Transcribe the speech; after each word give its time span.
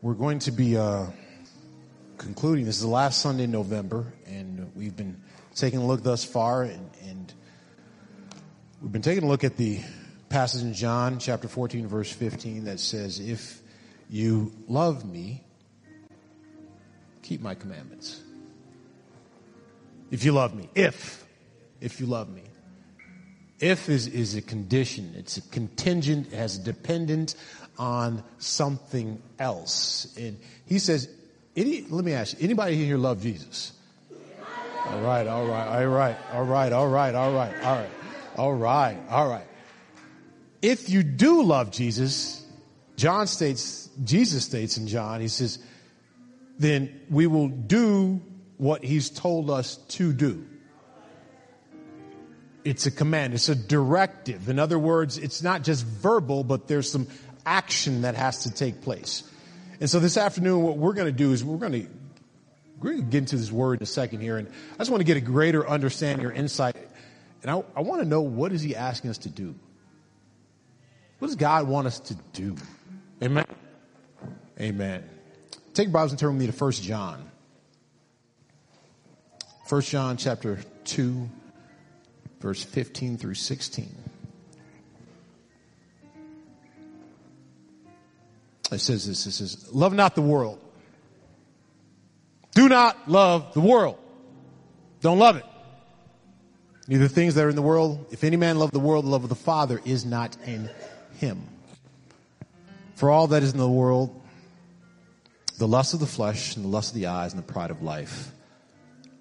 We're 0.00 0.14
going 0.14 0.38
to 0.40 0.52
be 0.52 0.76
uh, 0.76 1.06
concluding. 2.18 2.66
This 2.66 2.76
is 2.76 2.82
the 2.82 2.86
last 2.86 3.20
Sunday 3.20 3.44
in 3.44 3.50
November, 3.50 4.06
and 4.28 4.70
we've 4.76 4.96
been 4.96 5.20
taking 5.56 5.80
a 5.80 5.84
look 5.84 6.04
thus 6.04 6.22
far, 6.22 6.62
and, 6.62 6.88
and 7.08 7.32
we've 8.80 8.92
been 8.92 9.02
taking 9.02 9.24
a 9.24 9.26
look 9.26 9.42
at 9.42 9.56
the 9.56 9.80
passage 10.28 10.62
in 10.62 10.72
John 10.72 11.18
chapter 11.18 11.48
14, 11.48 11.88
verse 11.88 12.12
15, 12.12 12.66
that 12.66 12.78
says, 12.78 13.18
If 13.18 13.60
you 14.08 14.52
love 14.68 15.04
me, 15.04 15.42
keep 17.22 17.40
my 17.40 17.56
commandments. 17.56 18.22
If 20.12 20.24
you 20.24 20.30
love 20.30 20.54
me. 20.54 20.70
If. 20.76 21.26
If 21.80 21.98
you 21.98 22.06
love 22.06 22.32
me. 22.32 22.44
If 23.58 23.88
is, 23.88 24.06
is 24.06 24.36
a 24.36 24.42
condition. 24.42 25.14
It's 25.16 25.38
a 25.38 25.42
contingent, 25.42 26.32
it 26.32 26.36
has 26.36 26.56
a 26.56 26.62
dependent 26.62 27.34
on 27.78 28.22
something 28.38 29.22
else. 29.38 30.16
And 30.18 30.38
he 30.66 30.78
says, 30.78 31.08
any, 31.56 31.82
let 31.82 32.04
me 32.04 32.12
ask 32.12 32.38
you, 32.38 32.44
anybody 32.44 32.76
here 32.76 32.98
love 32.98 33.22
Jesus? 33.22 33.72
All 34.86 35.00
right, 35.00 35.26
all 35.26 35.46
right, 35.46 35.66
all 35.66 35.86
right, 35.86 36.16
all 36.32 36.44
right, 36.44 36.72
all 36.72 36.88
right, 36.88 37.14
all 37.14 37.32
right, 37.32 37.54
all 37.62 37.76
right, 37.76 37.90
all 38.36 38.54
right, 38.54 38.98
all 39.10 39.28
right. 39.28 39.46
If 40.62 40.88
you 40.88 41.02
do 41.02 41.42
love 41.42 41.70
Jesus, 41.70 42.44
John 42.96 43.26
states, 43.26 43.88
Jesus 44.02 44.44
states 44.44 44.76
in 44.76 44.88
John, 44.88 45.20
he 45.20 45.28
says, 45.28 45.58
then 46.58 47.00
we 47.10 47.26
will 47.26 47.48
do 47.48 48.20
what 48.56 48.82
he's 48.82 49.10
told 49.10 49.50
us 49.50 49.76
to 49.76 50.12
do. 50.12 50.44
It's 52.64 52.86
a 52.86 52.90
command. 52.90 53.34
It's 53.34 53.48
a 53.48 53.54
directive. 53.54 54.48
In 54.48 54.58
other 54.58 54.78
words, 54.78 55.16
it's 55.16 55.42
not 55.42 55.62
just 55.62 55.86
verbal, 55.86 56.44
but 56.44 56.66
there's 56.66 56.90
some 56.90 57.06
action 57.48 58.02
that 58.02 58.14
has 58.14 58.42
to 58.42 58.50
take 58.50 58.82
place. 58.82 59.22
And 59.80 59.88
so 59.88 60.00
this 60.00 60.18
afternoon, 60.18 60.62
what 60.62 60.76
we're 60.76 60.92
going 60.92 61.06
to 61.06 61.12
do 61.12 61.32
is 61.32 61.42
we're 61.42 61.56
going 61.56 61.72
to 61.72 61.86
we're 62.78 62.90
going 62.90 63.04
to 63.04 63.10
get 63.10 63.18
into 63.18 63.36
this 63.36 63.50
word 63.50 63.78
in 63.80 63.82
a 63.82 63.86
second 63.86 64.20
here, 64.20 64.36
and 64.36 64.48
I 64.74 64.78
just 64.78 64.90
want 64.90 65.00
to 65.00 65.04
get 65.04 65.16
a 65.16 65.20
greater 65.20 65.68
understanding 65.68 66.26
or 66.26 66.30
insight. 66.30 66.76
And 67.42 67.50
I, 67.50 67.64
I 67.74 67.80
want 67.80 68.02
to 68.02 68.08
know 68.08 68.20
what 68.20 68.52
is 68.52 68.62
He 68.62 68.76
asking 68.76 69.10
us 69.10 69.18
to 69.18 69.28
do? 69.28 69.54
What 71.18 71.28
does 71.28 71.36
God 71.36 71.66
want 71.66 71.86
us 71.86 71.98
to 72.00 72.14
do? 72.32 72.54
Amen. 73.22 73.46
Amen. 74.60 75.08
Take 75.74 75.90
Bibles 75.90 76.12
and 76.12 76.20
turn 76.20 76.30
with 76.30 76.40
me 76.40 76.46
to 76.46 76.52
First 76.52 76.82
John. 76.82 77.30
First 79.66 79.90
John 79.90 80.16
chapter 80.16 80.60
two, 80.84 81.28
verse 82.40 82.62
fifteen 82.62 83.16
through 83.16 83.34
sixteen. 83.34 83.94
It 88.70 88.80
says 88.80 89.06
this, 89.06 89.26
it 89.26 89.32
says, 89.32 89.72
love 89.72 89.94
not 89.94 90.14
the 90.14 90.22
world. 90.22 90.60
Do 92.54 92.68
not 92.68 93.08
love 93.08 93.54
the 93.54 93.60
world. 93.60 93.98
Don't 95.00 95.18
love 95.18 95.36
it. 95.36 95.44
Neither 96.86 97.08
things 97.08 97.34
that 97.34 97.44
are 97.44 97.50
in 97.50 97.56
the 97.56 97.62
world. 97.62 98.06
If 98.10 98.24
any 98.24 98.36
man 98.36 98.58
love 98.58 98.70
the 98.70 98.80
world, 98.80 99.04
the 99.04 99.10
love 99.10 99.22
of 99.22 99.28
the 99.28 99.34
Father 99.34 99.80
is 99.84 100.04
not 100.04 100.36
in 100.44 100.68
him. 101.18 101.46
For 102.94 103.10
all 103.10 103.28
that 103.28 103.42
is 103.42 103.52
in 103.52 103.58
the 103.58 103.68
world, 103.68 104.20
the 105.58 105.68
lust 105.68 105.94
of 105.94 106.00
the 106.00 106.06
flesh 106.06 106.56
and 106.56 106.64
the 106.64 106.68
lust 106.68 106.90
of 106.90 106.94
the 106.94 107.06
eyes 107.06 107.32
and 107.32 107.42
the 107.42 107.46
pride 107.46 107.70
of 107.70 107.82
life 107.82 108.32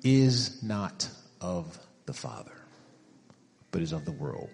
is 0.04 0.64
not 0.64 1.08
of 1.42 1.78
the 2.06 2.14
Father, 2.14 2.56
but 3.72 3.82
is 3.82 3.92
of 3.92 4.06
the 4.06 4.12
world. 4.12 4.50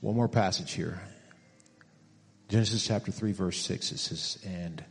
One 0.00 0.14
more 0.14 0.28
passage 0.28 0.72
here. 0.72 1.00
Genesis 2.54 2.86
chapter 2.86 3.10
3 3.10 3.32
verse 3.32 3.58
6, 3.62 3.90
it 3.90 3.98
says, 3.98 4.38
and 4.46 4.84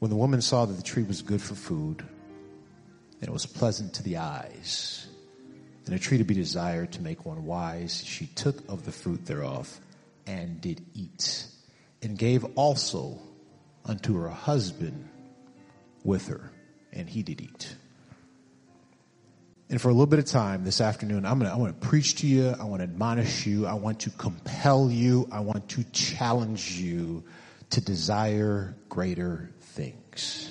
when 0.00 0.10
the 0.10 0.16
woman 0.16 0.42
saw 0.42 0.64
that 0.64 0.74
the 0.74 0.82
tree 0.82 1.04
was 1.04 1.22
good 1.22 1.40
for 1.40 1.54
food, 1.54 2.00
and 2.00 3.22
it 3.22 3.30
was 3.30 3.46
pleasant 3.46 3.94
to 3.94 4.02
the 4.02 4.16
eyes, 4.16 5.06
and 5.86 5.94
a 5.94 6.00
tree 6.00 6.18
to 6.18 6.24
be 6.24 6.34
desired 6.34 6.90
to 6.90 7.00
make 7.00 7.24
one 7.24 7.44
wise, 7.44 8.02
she 8.04 8.26
took 8.26 8.68
of 8.68 8.84
the 8.84 8.90
fruit 8.90 9.24
thereof 9.24 9.78
and 10.26 10.60
did 10.60 10.84
eat, 10.94 11.46
and 12.02 12.18
gave 12.18 12.44
also 12.56 13.20
unto 13.84 14.16
her 14.16 14.28
husband 14.28 15.08
with 16.02 16.26
her, 16.26 16.50
and 16.92 17.08
he 17.08 17.22
did 17.22 17.40
eat. 17.40 17.76
And 19.74 19.80
for 19.80 19.88
a 19.88 19.92
little 19.92 20.06
bit 20.06 20.20
of 20.20 20.26
time 20.26 20.62
this 20.62 20.80
afternoon, 20.80 21.26
I'm 21.26 21.40
gonna, 21.40 21.52
I 21.52 21.56
want 21.56 21.80
to 21.80 21.88
preach 21.88 22.14
to 22.20 22.28
you. 22.28 22.54
I 22.60 22.62
want 22.62 22.78
to 22.78 22.84
admonish 22.84 23.44
you. 23.44 23.66
I 23.66 23.72
want 23.74 23.98
to 24.02 24.10
compel 24.10 24.88
you. 24.88 25.28
I 25.32 25.40
want 25.40 25.68
to 25.70 25.82
challenge 25.90 26.78
you 26.78 27.24
to 27.70 27.80
desire 27.80 28.76
greater 28.88 29.50
things. 29.60 30.48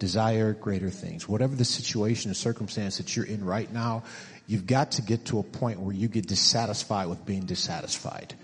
Desire 0.00 0.54
greater 0.54 0.90
things. 0.90 1.28
Whatever 1.28 1.54
the 1.54 1.64
situation 1.64 2.32
or 2.32 2.34
circumstance 2.34 2.96
that 2.96 3.14
you're 3.14 3.26
in 3.26 3.44
right 3.44 3.72
now, 3.72 4.02
you've 4.48 4.66
got 4.66 4.90
to 4.90 5.02
get 5.02 5.26
to 5.26 5.38
a 5.38 5.44
point 5.44 5.78
where 5.78 5.94
you 5.94 6.08
get 6.08 6.26
dissatisfied 6.26 7.08
with 7.08 7.24
being 7.24 7.46
dissatisfied. 7.46 8.34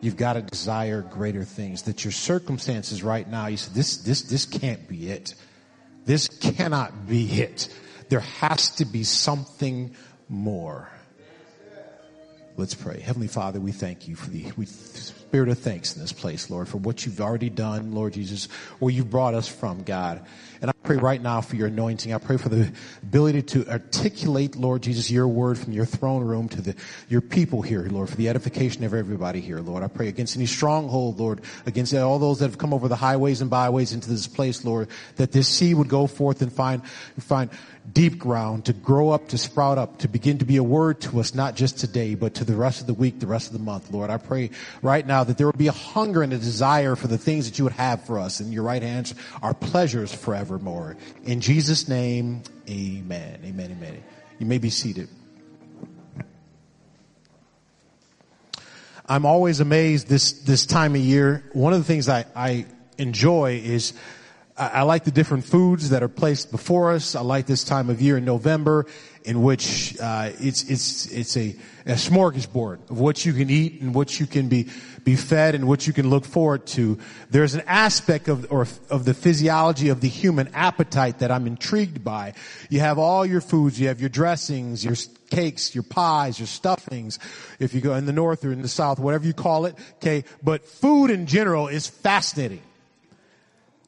You've 0.00 0.16
got 0.16 0.34
to 0.34 0.42
desire 0.42 1.02
greater 1.02 1.42
things. 1.42 1.82
That 1.82 2.04
your 2.04 2.12
circumstances 2.12 3.02
right 3.02 3.28
now, 3.28 3.48
you 3.48 3.56
say, 3.56 3.72
this, 3.74 3.96
this, 3.96 4.22
this 4.22 4.46
can't 4.46 4.86
be 4.86 5.10
it. 5.10 5.34
This 6.04 6.28
cannot 6.28 7.08
be 7.08 7.26
it. 7.42 7.68
There 8.08 8.20
has 8.20 8.70
to 8.76 8.84
be 8.84 9.04
something 9.04 9.94
more. 10.28 10.88
Let's 12.56 12.74
pray. 12.74 13.00
Heavenly 13.00 13.28
Father, 13.28 13.60
we 13.60 13.70
thank 13.70 14.08
you 14.08 14.16
for 14.16 14.30
the 14.30 14.50
we, 14.56 14.66
spirit 15.28 15.50
of 15.50 15.58
thanks 15.58 15.94
in 15.94 16.00
this 16.00 16.12
place, 16.12 16.48
Lord, 16.48 16.68
for 16.68 16.78
what 16.78 17.04
you've 17.04 17.20
already 17.20 17.50
done, 17.50 17.92
Lord 17.92 18.14
Jesus, 18.14 18.48
where 18.78 18.90
you've 18.90 19.10
brought 19.10 19.34
us 19.34 19.46
from, 19.46 19.82
God. 19.82 20.24
And 20.62 20.70
I 20.70 20.72
pray 20.82 20.96
right 20.96 21.20
now 21.20 21.42
for 21.42 21.54
your 21.54 21.66
anointing. 21.66 22.14
I 22.14 22.18
pray 22.18 22.38
for 22.38 22.48
the 22.48 22.72
ability 23.02 23.42
to 23.42 23.68
articulate, 23.68 24.56
Lord 24.56 24.82
Jesus, 24.82 25.10
your 25.10 25.28
word 25.28 25.58
from 25.58 25.74
your 25.74 25.84
throne 25.84 26.24
room 26.24 26.48
to 26.48 26.62
the, 26.62 26.74
your 27.10 27.20
people 27.20 27.60
here, 27.60 27.86
Lord, 27.90 28.08
for 28.08 28.16
the 28.16 28.30
edification 28.30 28.84
of 28.84 28.94
everybody 28.94 29.42
here, 29.42 29.60
Lord. 29.60 29.82
I 29.82 29.88
pray 29.88 30.08
against 30.08 30.34
any 30.34 30.46
stronghold, 30.46 31.20
Lord, 31.20 31.42
against 31.66 31.92
all 31.94 32.18
those 32.18 32.38
that 32.38 32.46
have 32.46 32.58
come 32.58 32.72
over 32.72 32.88
the 32.88 32.96
highways 32.96 33.42
and 33.42 33.50
byways 33.50 33.92
into 33.92 34.08
this 34.08 34.26
place, 34.26 34.64
Lord, 34.64 34.88
that 35.16 35.30
this 35.30 35.46
seed 35.46 35.76
would 35.76 35.88
go 35.88 36.06
forth 36.06 36.40
and 36.40 36.50
find, 36.50 36.84
find 37.20 37.50
deep 37.92 38.18
ground 38.18 38.66
to 38.66 38.72
grow 38.72 39.10
up, 39.10 39.28
to 39.28 39.38
sprout 39.38 39.78
up, 39.78 39.98
to 39.98 40.08
begin 40.08 40.38
to 40.38 40.44
be 40.44 40.56
a 40.56 40.62
word 40.62 41.00
to 41.00 41.20
us, 41.20 41.34
not 41.34 41.56
just 41.56 41.78
today, 41.78 42.14
but 42.14 42.34
to 42.34 42.44
the 42.44 42.56
rest 42.56 42.80
of 42.80 42.86
the 42.86 42.94
week, 42.94 43.20
the 43.20 43.26
rest 43.26 43.46
of 43.46 43.52
the 43.52 43.62
month, 43.62 43.90
Lord. 43.90 44.10
I 44.10 44.18
pray 44.18 44.50
right 44.82 45.06
now 45.06 45.24
that 45.24 45.38
there 45.38 45.46
will 45.46 45.52
be 45.52 45.68
a 45.68 45.72
hunger 45.72 46.22
and 46.22 46.32
a 46.32 46.38
desire 46.38 46.96
for 46.96 47.06
the 47.06 47.18
things 47.18 47.48
that 47.48 47.58
you 47.58 47.64
would 47.64 47.74
have 47.74 48.04
for 48.04 48.18
us. 48.18 48.40
In 48.40 48.52
your 48.52 48.62
right 48.62 48.82
hands 48.82 49.14
our 49.42 49.54
pleasures 49.54 50.12
forevermore. 50.12 50.96
In 51.24 51.40
Jesus' 51.40 51.88
name, 51.88 52.42
amen. 52.68 53.40
Amen. 53.44 53.70
Amen. 53.70 54.02
You 54.38 54.46
may 54.46 54.58
be 54.58 54.70
seated. 54.70 55.08
I'm 59.08 59.24
always 59.24 59.60
amazed 59.60 60.08
this, 60.08 60.32
this 60.32 60.66
time 60.66 60.94
of 60.94 61.00
year. 61.00 61.42
One 61.54 61.72
of 61.72 61.78
the 61.78 61.84
things 61.84 62.10
I, 62.10 62.26
I 62.36 62.66
enjoy 62.98 63.62
is 63.64 63.94
I 64.58 64.82
like 64.82 65.04
the 65.04 65.12
different 65.12 65.44
foods 65.44 65.90
that 65.90 66.02
are 66.02 66.08
placed 66.08 66.50
before 66.50 66.90
us. 66.92 67.14
I 67.14 67.20
like 67.20 67.46
this 67.46 67.62
time 67.62 67.90
of 67.90 68.02
year 68.02 68.18
in 68.18 68.24
November 68.24 68.86
in 69.24 69.42
which 69.42 69.96
uh, 70.00 70.30
it's 70.40 70.64
it's 70.64 71.06
it's 71.12 71.36
a, 71.36 71.54
a 71.86 71.92
smorgasbord 71.92 72.90
of 72.90 72.98
what 72.98 73.24
you 73.24 73.32
can 73.34 73.50
eat 73.50 73.80
and 73.80 73.94
what 73.94 74.18
you 74.18 74.26
can 74.26 74.48
be 74.48 74.66
be 75.04 75.14
fed 75.14 75.54
and 75.54 75.68
what 75.68 75.86
you 75.86 75.92
can 75.92 76.10
look 76.10 76.24
forward 76.24 76.66
to. 76.66 76.98
There's 77.30 77.54
an 77.54 77.62
aspect 77.68 78.26
of 78.26 78.50
or 78.50 78.66
of 78.90 79.04
the 79.04 79.14
physiology 79.14 79.90
of 79.90 80.00
the 80.00 80.08
human 80.08 80.48
appetite 80.54 81.20
that 81.20 81.30
I'm 81.30 81.46
intrigued 81.46 82.02
by. 82.02 82.34
You 82.68 82.80
have 82.80 82.98
all 82.98 83.24
your 83.24 83.40
foods, 83.40 83.78
you 83.78 83.86
have 83.88 84.00
your 84.00 84.10
dressings, 84.10 84.84
your 84.84 84.96
cakes, 85.30 85.72
your 85.72 85.84
pies, 85.84 86.40
your 86.40 86.48
stuffings, 86.48 87.20
if 87.60 87.74
you 87.74 87.80
go 87.80 87.94
in 87.94 88.06
the 88.06 88.12
north 88.12 88.44
or 88.44 88.50
in 88.50 88.62
the 88.62 88.68
south, 88.68 88.98
whatever 88.98 89.24
you 89.24 89.34
call 89.34 89.66
it, 89.66 89.76
okay? 89.96 90.24
But 90.42 90.66
food 90.66 91.10
in 91.10 91.26
general 91.26 91.68
is 91.68 91.86
fascinating 91.86 92.62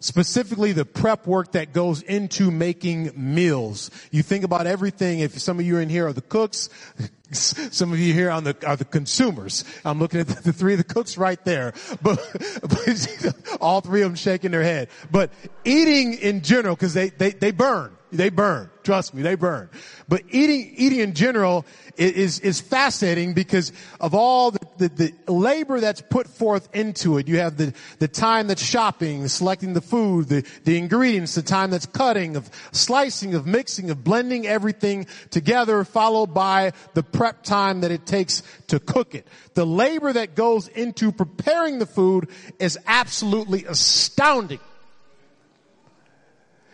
specifically 0.01 0.73
the 0.73 0.85
prep 0.85 1.27
work 1.27 1.53
that 1.53 1.73
goes 1.73 2.03
into 2.03 2.51
making 2.51 3.13
meals. 3.15 3.91
You 4.11 4.23
think 4.23 4.45
about 4.45 4.67
everything. 4.67 5.21
If 5.21 5.39
some 5.39 5.59
of 5.61 5.67
you 5.67 5.79
in 5.79 5.89
here 5.89 6.07
are 6.07 6.13
the 6.13 6.23
cooks, 6.23 6.69
some 7.33 7.93
of 7.93 7.99
you 7.99 8.13
here 8.13 8.31
on 8.31 8.45
the, 8.45 8.57
are 8.67 8.77
the 8.77 8.85
consumers. 8.85 9.65
I'm 9.85 9.99
looking 9.99 10.21
at 10.21 10.29
the, 10.29 10.43
the 10.43 10.53
three 10.53 10.73
of 10.73 10.79
the 10.79 10.85
cooks 10.85 11.17
right 11.17 11.43
there, 11.45 11.75
but, 12.03 12.19
but 12.63 13.59
all 13.61 13.81
three 13.81 14.03
of 14.03 14.09
them 14.09 14.17
shaking 14.17 14.51
their 14.51 14.63
head. 14.63 14.89
But 15.11 15.31
eating 15.65 16.15
in 16.15 16.43
general, 16.43 16.75
cause 16.77 16.95
they, 16.95 17.11
they, 17.11 17.31
they 17.31 17.51
burn. 17.51 17.97
They 18.13 18.29
burn. 18.29 18.71
Trust 18.83 19.15
me, 19.15 19.23
they 19.23 19.35
burn. 19.35 19.69
But 20.09 20.23
eating, 20.31 20.73
eating 20.75 21.01
in 21.01 21.15
general 21.15 21.67
is, 21.97 22.41
is 22.41 22.61
fascinating 22.61 23.35
because 23.35 23.73
of 24.01 24.15
all 24.15 24.51
the, 24.51 24.67
the, 24.79 24.89
the, 24.89 25.33
labor 25.33 25.81
that's 25.81 26.01
put 26.01 26.27
forth 26.27 26.69
into 26.75 27.19
it. 27.19 27.29
You 27.29 27.39
have 27.39 27.57
the, 27.57 27.75
the 27.99 28.09
time 28.09 28.49
that's 28.49 28.65
shopping, 28.65 29.29
selecting 29.29 29.75
the 29.75 29.81
food, 29.81 30.29
the, 30.29 30.47
the 30.65 30.79
ingredients, 30.79 31.35
the 31.35 31.43
time 31.43 31.71
that's 31.71 31.87
cutting, 31.87 32.37
of 32.37 32.51
slicing, 32.73 33.35
of 33.35 33.47
mixing, 33.47 33.91
of 33.91 34.03
blending 34.03 34.47
everything 34.47 35.07
together, 35.31 35.85
followed 35.85 36.33
by 36.35 36.73
the 36.95 37.03
prep 37.03 37.43
time 37.43 37.83
that 37.83 37.91
it 37.91 38.07
takes 38.07 38.43
to 38.69 38.81
cook 38.81 39.15
it. 39.15 39.27
The 39.55 39.67
labor 39.67 40.13
that 40.13 40.35
goes 40.35 40.69
into 40.69 41.13
preparing 41.13 41.79
the 41.79 41.87
food 41.87 42.29
is 42.59 42.79
absolutely 42.87 43.67
astounding. 43.67 44.61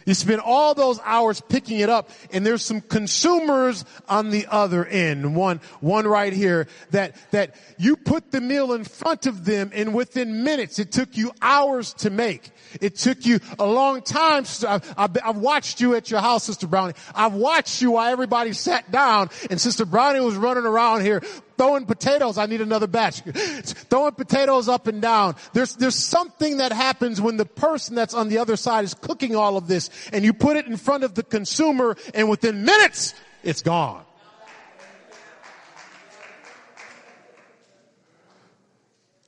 You 0.06 0.14
spend 0.14 0.40
all 0.40 0.74
those 0.74 1.00
hours 1.04 1.40
picking 1.40 1.80
it 1.80 1.90
up 1.90 2.10
and 2.32 2.46
there's 2.46 2.64
some 2.64 2.80
consumers 2.80 3.84
on 4.08 4.30
the 4.30 4.46
other 4.48 4.86
end. 4.86 5.34
One, 5.34 5.60
one 5.80 6.06
right 6.06 6.32
here 6.32 6.68
that, 6.92 7.16
that 7.32 7.56
you 7.76 7.96
put 7.96 8.30
the 8.30 8.40
meal 8.40 8.72
in 8.72 8.84
front 8.84 9.26
of 9.26 9.44
them 9.44 9.72
and 9.74 9.92
within 9.92 10.44
minutes, 10.44 10.78
it 10.78 10.92
took 10.92 11.16
you 11.16 11.32
hours 11.42 11.92
to 11.94 12.10
make. 12.10 12.50
It 12.80 12.94
took 12.96 13.26
you 13.26 13.40
a 13.58 13.66
long 13.66 14.00
time. 14.00 14.44
I've, 14.66 14.94
I've, 14.96 15.16
I've 15.24 15.36
watched 15.38 15.80
you 15.80 15.96
at 15.96 16.08
your 16.08 16.20
house, 16.20 16.44
Sister 16.44 16.68
Brownie. 16.68 16.94
I've 17.12 17.34
watched 17.34 17.82
you 17.82 17.92
while 17.92 18.10
everybody 18.10 18.52
sat 18.52 18.90
down 18.92 19.30
and 19.50 19.60
Sister 19.60 19.84
Brownie 19.84 20.20
was 20.20 20.36
running 20.36 20.64
around 20.64 21.00
here 21.02 21.20
throwing 21.56 21.86
potatoes. 21.86 22.38
I 22.38 22.46
need 22.46 22.60
another 22.60 22.86
batch. 22.86 23.20
throwing 23.90 24.12
potatoes 24.12 24.68
up 24.68 24.86
and 24.86 25.00
down. 25.00 25.36
There's, 25.52 25.74
there's 25.76 25.94
something 25.94 26.58
that 26.58 26.72
happens 26.72 27.20
when 27.20 27.36
the 27.36 27.46
person 27.46 27.94
that's 27.94 28.14
on 28.14 28.28
the 28.28 28.38
other 28.38 28.56
side 28.56 28.84
is 28.84 28.94
cooking 28.94 29.36
all 29.36 29.56
of 29.56 29.68
this 29.68 29.90
and 30.12 30.24
you 30.24 30.32
put 30.32 30.56
it 30.56 30.66
in 30.66 30.76
front 30.76 31.04
of 31.04 31.14
the 31.14 31.22
consumer 31.22 31.96
and 32.14 32.28
within 32.28 32.64
minutes, 32.64 33.14
it's 33.42 33.62
gone. 33.62 34.04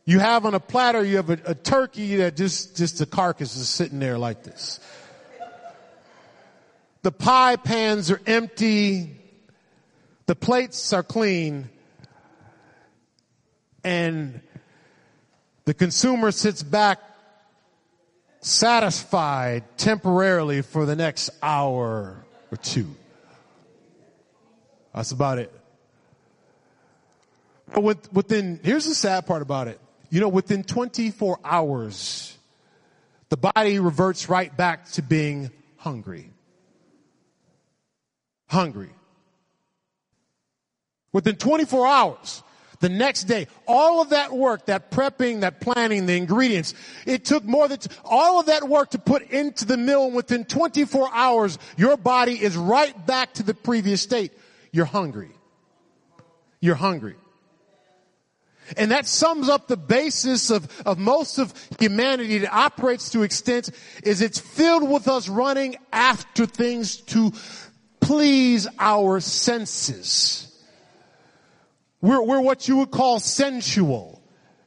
You 0.05 0.21
have 0.21 0.47
on 0.47 0.55
a 0.55 0.61
platter, 0.61 1.05
you 1.05 1.17
have 1.17 1.29
a, 1.29 1.39
a 1.45 1.55
turkey 1.55 2.17
that 2.17 2.35
just, 2.35 2.79
just 2.79 2.99
the 2.99 3.05
carcass 3.05 3.57
is 3.57 3.69
sitting 3.69 3.99
there 3.99 4.17
like 4.17 4.43
this. 4.43 4.81
The 7.03 7.13
pie 7.13 7.57
pans 7.57 8.11
are 8.11 8.21
empty. 8.27 9.15
The 10.25 10.35
plates 10.35 10.95
are 10.95 11.03
clean 11.03 11.69
and 13.89 14.41
the 15.65 15.73
consumer 15.73 16.31
sits 16.31 16.63
back 16.63 17.01
satisfied 18.41 19.65
temporarily 19.79 20.61
for 20.61 20.85
the 20.85 20.95
next 20.95 21.31
hour 21.43 22.23
or 22.51 22.57
two. 22.61 22.95
That's 24.95 25.13
about 25.13 25.39
it. 25.39 25.53
But 27.73 28.13
within, 28.13 28.61
here's 28.63 28.85
the 28.85 28.95
sad 28.95 29.27
part 29.27 29.41
about 29.41 29.69
it. 29.69 29.81
You 30.11 30.21
know, 30.21 30.29
within 30.29 30.65
24 30.65 31.39
hours, 31.43 32.37
the 33.31 33.39
body 33.39 33.79
reverts 33.79 34.29
right 34.29 34.55
back 34.55 34.91
to 34.93 35.03
being 35.03 35.51
hungry. 35.79 36.31
Hungry. 38.49 38.91
Within 41.13 41.37
24 41.37 41.87
hours, 41.87 42.43
the 42.81 42.89
next 42.89 43.25
day, 43.25 43.49
all 43.67 44.01
of 44.01 44.11
that 44.11 44.33
work, 44.33 44.67
that 44.67 44.91
prepping, 44.91 45.41
that 45.41 45.61
planning, 45.61 46.07
the 46.07 46.17
ingredients, 46.17 46.75
it 47.07 47.25
took 47.25 47.45
more 47.45 47.67
than, 47.69 47.79
all 48.05 48.39
of 48.41 48.47
that 48.47 48.69
work 48.69 48.91
to 48.91 48.99
put 48.99 49.23
into 49.31 49.65
the 49.65 49.77
mill 49.77 50.07
and 50.07 50.15
within 50.15 50.45
24 50.45 51.11
hours, 51.13 51.59
your 51.77 51.97
body 51.97 52.41
is 52.41 52.57
right 52.57 53.07
back 53.07 53.35
to 53.35 53.43
the 53.43 53.55
previous 53.55 54.01
state. 54.01 54.33
You're 54.71 54.85
hungry. 54.85 55.31
You're 56.61 56.77
hungry. 56.77 57.17
And 58.77 58.91
that 58.91 59.07
sums 59.07 59.49
up 59.49 59.67
the 59.67 59.77
basis 59.77 60.51
of, 60.51 60.69
of 60.87 60.99
most 60.99 61.39
of 61.39 61.55
humanity 61.81 62.39
that 62.39 62.53
operates 62.53 63.11
to 63.11 63.23
extent 63.23 63.71
is 64.03 64.21
it's 64.21 64.39
filled 64.39 64.89
with 64.89 65.09
us 65.09 65.29
running 65.29 65.77
after 65.93 66.45
things 66.45 66.99
to 66.99 67.33
please 68.01 68.69
our 68.79 69.21
senses. 69.21 70.48
We're, 72.01 72.23
we're 72.23 72.41
what 72.41 72.69
you 72.69 72.77
would 72.79 72.91
call 72.91 73.19
sensual. 73.21 74.18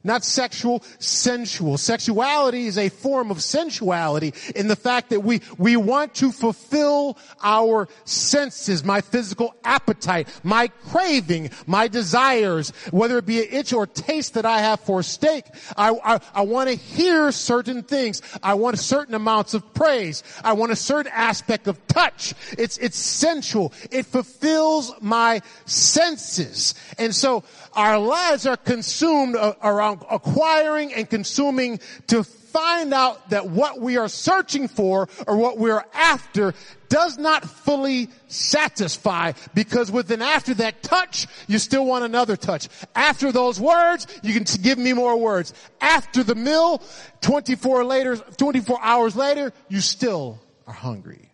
Not 0.04 0.24
sexual, 0.24 0.82
sensual. 0.98 1.78
Sexuality 1.78 2.66
is 2.66 2.76
a 2.76 2.88
form 2.88 3.30
of 3.30 3.42
sensuality 3.42 4.34
in 4.56 4.66
the 4.66 4.76
fact 4.76 5.10
that 5.10 5.20
we, 5.20 5.40
we 5.58 5.76
want 5.76 6.14
to 6.16 6.32
fulfill 6.32 7.16
our 7.42 7.88
senses, 8.04 8.82
my 8.84 9.00
physical 9.00 9.54
appetite, 9.62 10.28
my 10.42 10.68
craving, 10.88 11.50
my 11.66 11.86
desires, 11.86 12.70
whether 12.90 13.18
it 13.18 13.26
be 13.26 13.40
an 13.42 13.48
itch 13.50 13.72
or 13.72 13.86
taste 13.86 14.34
that 14.34 14.44
I 14.44 14.58
have 14.58 14.80
for 14.80 15.02
steak. 15.02 15.44
I, 15.76 15.90
I, 16.04 16.20
I 16.34 16.42
want 16.42 16.68
to 16.70 16.74
hear 16.74 17.30
certain 17.30 17.82
things. 17.82 18.22
I 18.42 18.54
want 18.54 18.78
certain 18.78 19.14
amounts 19.14 19.54
of 19.54 19.72
praise. 19.72 20.24
I 20.42 20.54
want 20.54 20.72
a 20.72 20.76
certain 20.76 21.12
aspect 21.14 21.68
of 21.68 21.86
touch. 21.86 22.34
It's, 22.58 22.76
it's 22.78 22.98
sensual. 22.98 23.72
It 23.90 24.06
fulfills 24.06 24.92
my 25.00 25.42
senses. 25.66 26.74
And 26.98 27.14
so 27.14 27.44
our 27.74 27.98
lives 27.98 28.46
are 28.46 28.56
consumed 28.56 29.36
around 29.62 29.91
acquiring 30.10 30.92
and 30.94 31.08
consuming 31.08 31.80
to 32.08 32.24
find 32.24 32.92
out 32.92 33.30
that 33.30 33.48
what 33.48 33.80
we 33.80 33.96
are 33.96 34.08
searching 34.08 34.68
for 34.68 35.08
or 35.26 35.36
what 35.36 35.58
we 35.58 35.70
are 35.70 35.86
after 35.94 36.52
does 36.88 37.16
not 37.16 37.44
fully 37.44 38.10
satisfy 38.28 39.32
because 39.54 39.90
within 39.90 40.20
after 40.20 40.52
that 40.52 40.82
touch, 40.82 41.26
you 41.46 41.58
still 41.58 41.86
want 41.86 42.04
another 42.04 42.36
touch. 42.36 42.68
After 42.94 43.32
those 43.32 43.58
words, 43.58 44.06
you 44.22 44.34
can 44.34 44.44
give 44.60 44.76
me 44.76 44.92
more 44.92 45.16
words. 45.16 45.54
After 45.80 46.22
the 46.22 46.34
meal, 46.34 46.82
24 47.22 47.84
later, 47.84 48.16
24 48.16 48.78
hours 48.82 49.16
later, 49.16 49.52
you 49.68 49.80
still 49.80 50.38
are 50.66 50.74
hungry. 50.74 51.30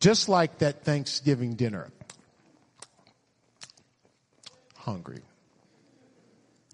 Just 0.00 0.28
like 0.28 0.58
that 0.58 0.84
Thanksgiving 0.84 1.54
dinner 1.54 1.90
hungry. 4.88 5.20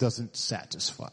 Doesn't 0.04 0.36
satisfy. 0.36 1.08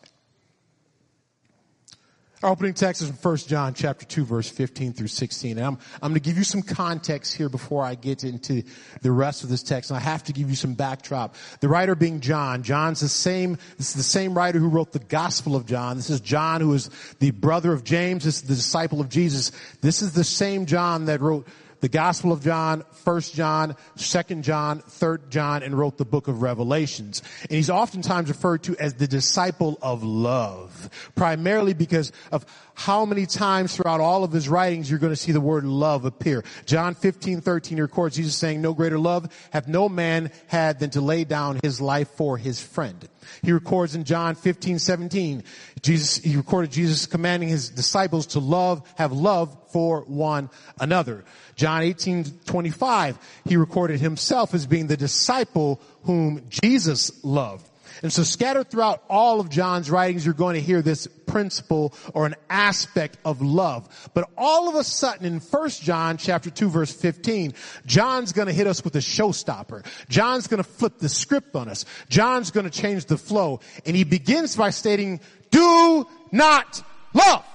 Our 2.44 2.50
opening 2.50 2.74
text 2.74 3.02
is 3.02 3.08
from 3.08 3.16
1 3.32 3.38
John 3.38 3.74
chapter 3.74 4.06
2 4.06 4.26
verse 4.26 4.50
15 4.50 4.92
through 4.92 5.08
16. 5.08 5.58
And 5.58 5.66
I'm, 5.66 5.78
I'm 6.02 6.12
going 6.12 6.16
to 6.16 6.20
give 6.20 6.38
you 6.38 6.44
some 6.44 6.62
context 6.62 7.34
here 7.34 7.48
before 7.48 7.86
I 7.86 7.96
get 7.96 8.26
into 8.26 8.64
the 9.02 9.14
rest 9.14 9.46
of 9.46 9.50
this 9.50 9.64
text. 9.64 9.92
And 9.92 9.98
I 9.98 10.02
have 10.02 10.26
to 10.26 10.34
give 10.34 10.50
you 10.50 10.58
some 10.58 10.74
backdrop. 10.74 11.36
The 11.62 11.70
writer 11.70 11.96
being 11.96 12.20
John. 12.20 12.64
John's 12.64 13.00
the 13.00 13.08
same, 13.08 13.58
this 13.78 13.92
is 13.92 13.94
the 13.94 14.04
same 14.04 14.34
writer 14.34 14.60
who 14.60 14.68
wrote 14.68 14.92
the 14.92 15.00
Gospel 15.00 15.56
of 15.56 15.66
John. 15.66 15.96
This 15.96 16.10
is 16.10 16.20
John 16.20 16.60
who 16.60 16.74
is 16.74 16.90
the 17.20 17.32
brother 17.32 17.72
of 17.72 17.86
James. 17.86 18.26
This 18.26 18.42
is 18.42 18.42
the 18.42 18.56
disciple 18.56 19.00
of 19.00 19.08
Jesus. 19.08 19.54
This 19.80 20.02
is 20.02 20.12
the 20.12 20.26
same 20.26 20.66
John 20.66 21.06
that 21.06 21.22
wrote 21.22 21.48
the 21.82 21.90
Gospel 21.90 22.32
of 22.32 22.44
John, 22.44 22.84
1 23.04 23.22
John, 23.22 23.76
2 23.98 24.24
John, 24.42 24.80
3 24.88 25.18
John, 25.30 25.64
and 25.64 25.78
wrote 25.78 25.98
the 25.98 26.06
book 26.06 26.28
of 26.28 26.42
Revelations. 26.42 27.22
And 27.42 27.52
he's 27.52 27.70
oftentimes 27.70 28.30
referred 28.30 28.64
to 28.64 28.78
as 28.78 28.94
the 28.94 29.08
disciple 29.08 29.78
of 29.82 30.04
love, 30.04 30.90
primarily 31.16 31.74
because 31.74 32.12
of 32.32 32.46
how 32.74 33.06
many 33.06 33.26
times 33.26 33.76
throughout 33.76 34.00
all 34.00 34.24
of 34.24 34.32
his 34.32 34.48
writings 34.48 34.90
you're 34.90 35.00
going 35.00 35.12
to 35.12 35.18
see 35.18 35.32
the 35.32 35.42
word 35.42 35.64
love 35.64 36.06
appear. 36.06 36.44
John 36.66 36.96
15, 36.96 37.42
13 37.42 37.80
records 37.82 38.16
Jesus 38.16 38.36
saying, 38.36 38.62
no 38.62 38.74
greater 38.74 39.00
love 39.00 39.32
have 39.52 39.68
no 39.68 39.90
man 39.90 40.32
had 40.48 40.80
than 40.80 40.90
to 40.92 41.02
lay 41.02 41.24
down 41.24 41.60
his 41.62 41.82
life 41.82 42.10
for 42.10 42.38
his 42.38 42.62
friend. 42.62 43.08
He 43.44 43.52
records 43.52 43.96
in 43.96 44.04
John 44.04 44.36
15, 44.36 44.80
17, 44.80 45.44
Jesus, 45.82 46.18
he 46.18 46.36
recorded 46.36 46.72
Jesus 46.72 47.06
commanding 47.06 47.50
his 47.50 47.70
disciples 47.70 48.28
to 48.28 48.40
love, 48.40 48.82
have 48.96 49.12
love 49.12 49.61
for 49.72 50.02
one 50.02 50.50
another. 50.80 51.24
John 51.56 51.82
18, 51.84 52.26
25, 52.46 53.18
he 53.46 53.58
recorded 53.58 54.00
himself 54.00 54.54
as 54.54 54.66
being 54.66 54.88
the 54.88 54.98
disciple 54.98 55.82
whom 56.04 56.44
Jesus 56.50 57.24
loved. 57.24 57.68
And 58.02 58.12
so 58.12 58.24
scattered 58.24 58.70
throughout 58.70 59.04
all 59.10 59.40
of 59.40 59.50
John's 59.50 59.92
writings, 59.92 60.26
you're 60.26 60.34
going 60.34 60.56
to 60.56 60.62
hear 60.62 60.82
this 60.82 61.08
principle 61.08 61.94
or 62.14 62.26
an 62.26 62.36
aspect 62.50 63.18
of 63.24 63.42
love. 63.42 64.10
But 64.14 64.30
all 64.38 64.70
of 64.70 64.76
a 64.76 64.84
sudden 64.84 65.26
in 65.26 65.40
1 65.40 65.70
John 65.70 66.18
chapter 66.18 66.50
2 66.50 66.70
verse 66.70 66.92
15, 66.92 67.54
John's 67.86 68.34
going 68.34 68.48
to 68.48 68.54
hit 68.54 68.68
us 68.68 68.84
with 68.84 68.96
a 68.96 69.00
showstopper. 69.00 69.86
John's 70.10 70.48
going 70.48 70.64
to 70.64 70.70
flip 70.70 70.98
the 70.98 71.10
script 71.10 71.56
on 71.56 71.70
us. 71.70 71.86
John's 72.10 72.52
going 72.52 72.70
to 72.70 72.72
change 72.72 73.06
the 73.06 73.18
flow. 73.18 73.60
And 73.86 73.96
he 73.96 74.04
begins 74.04 74.56
by 74.56 74.72
stating, 74.72 75.20
do 75.52 76.08
not 76.32 76.84
love. 77.14 77.46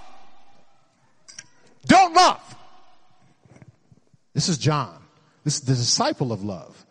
Don't 1.87 2.15
love. 2.15 2.57
This 4.35 4.49
is 4.49 4.59
John. 4.59 4.99
This 5.45 5.55
is 5.55 5.61
the 5.63 5.75
disciple 5.75 6.33
of 6.33 6.43
love. 6.43 6.85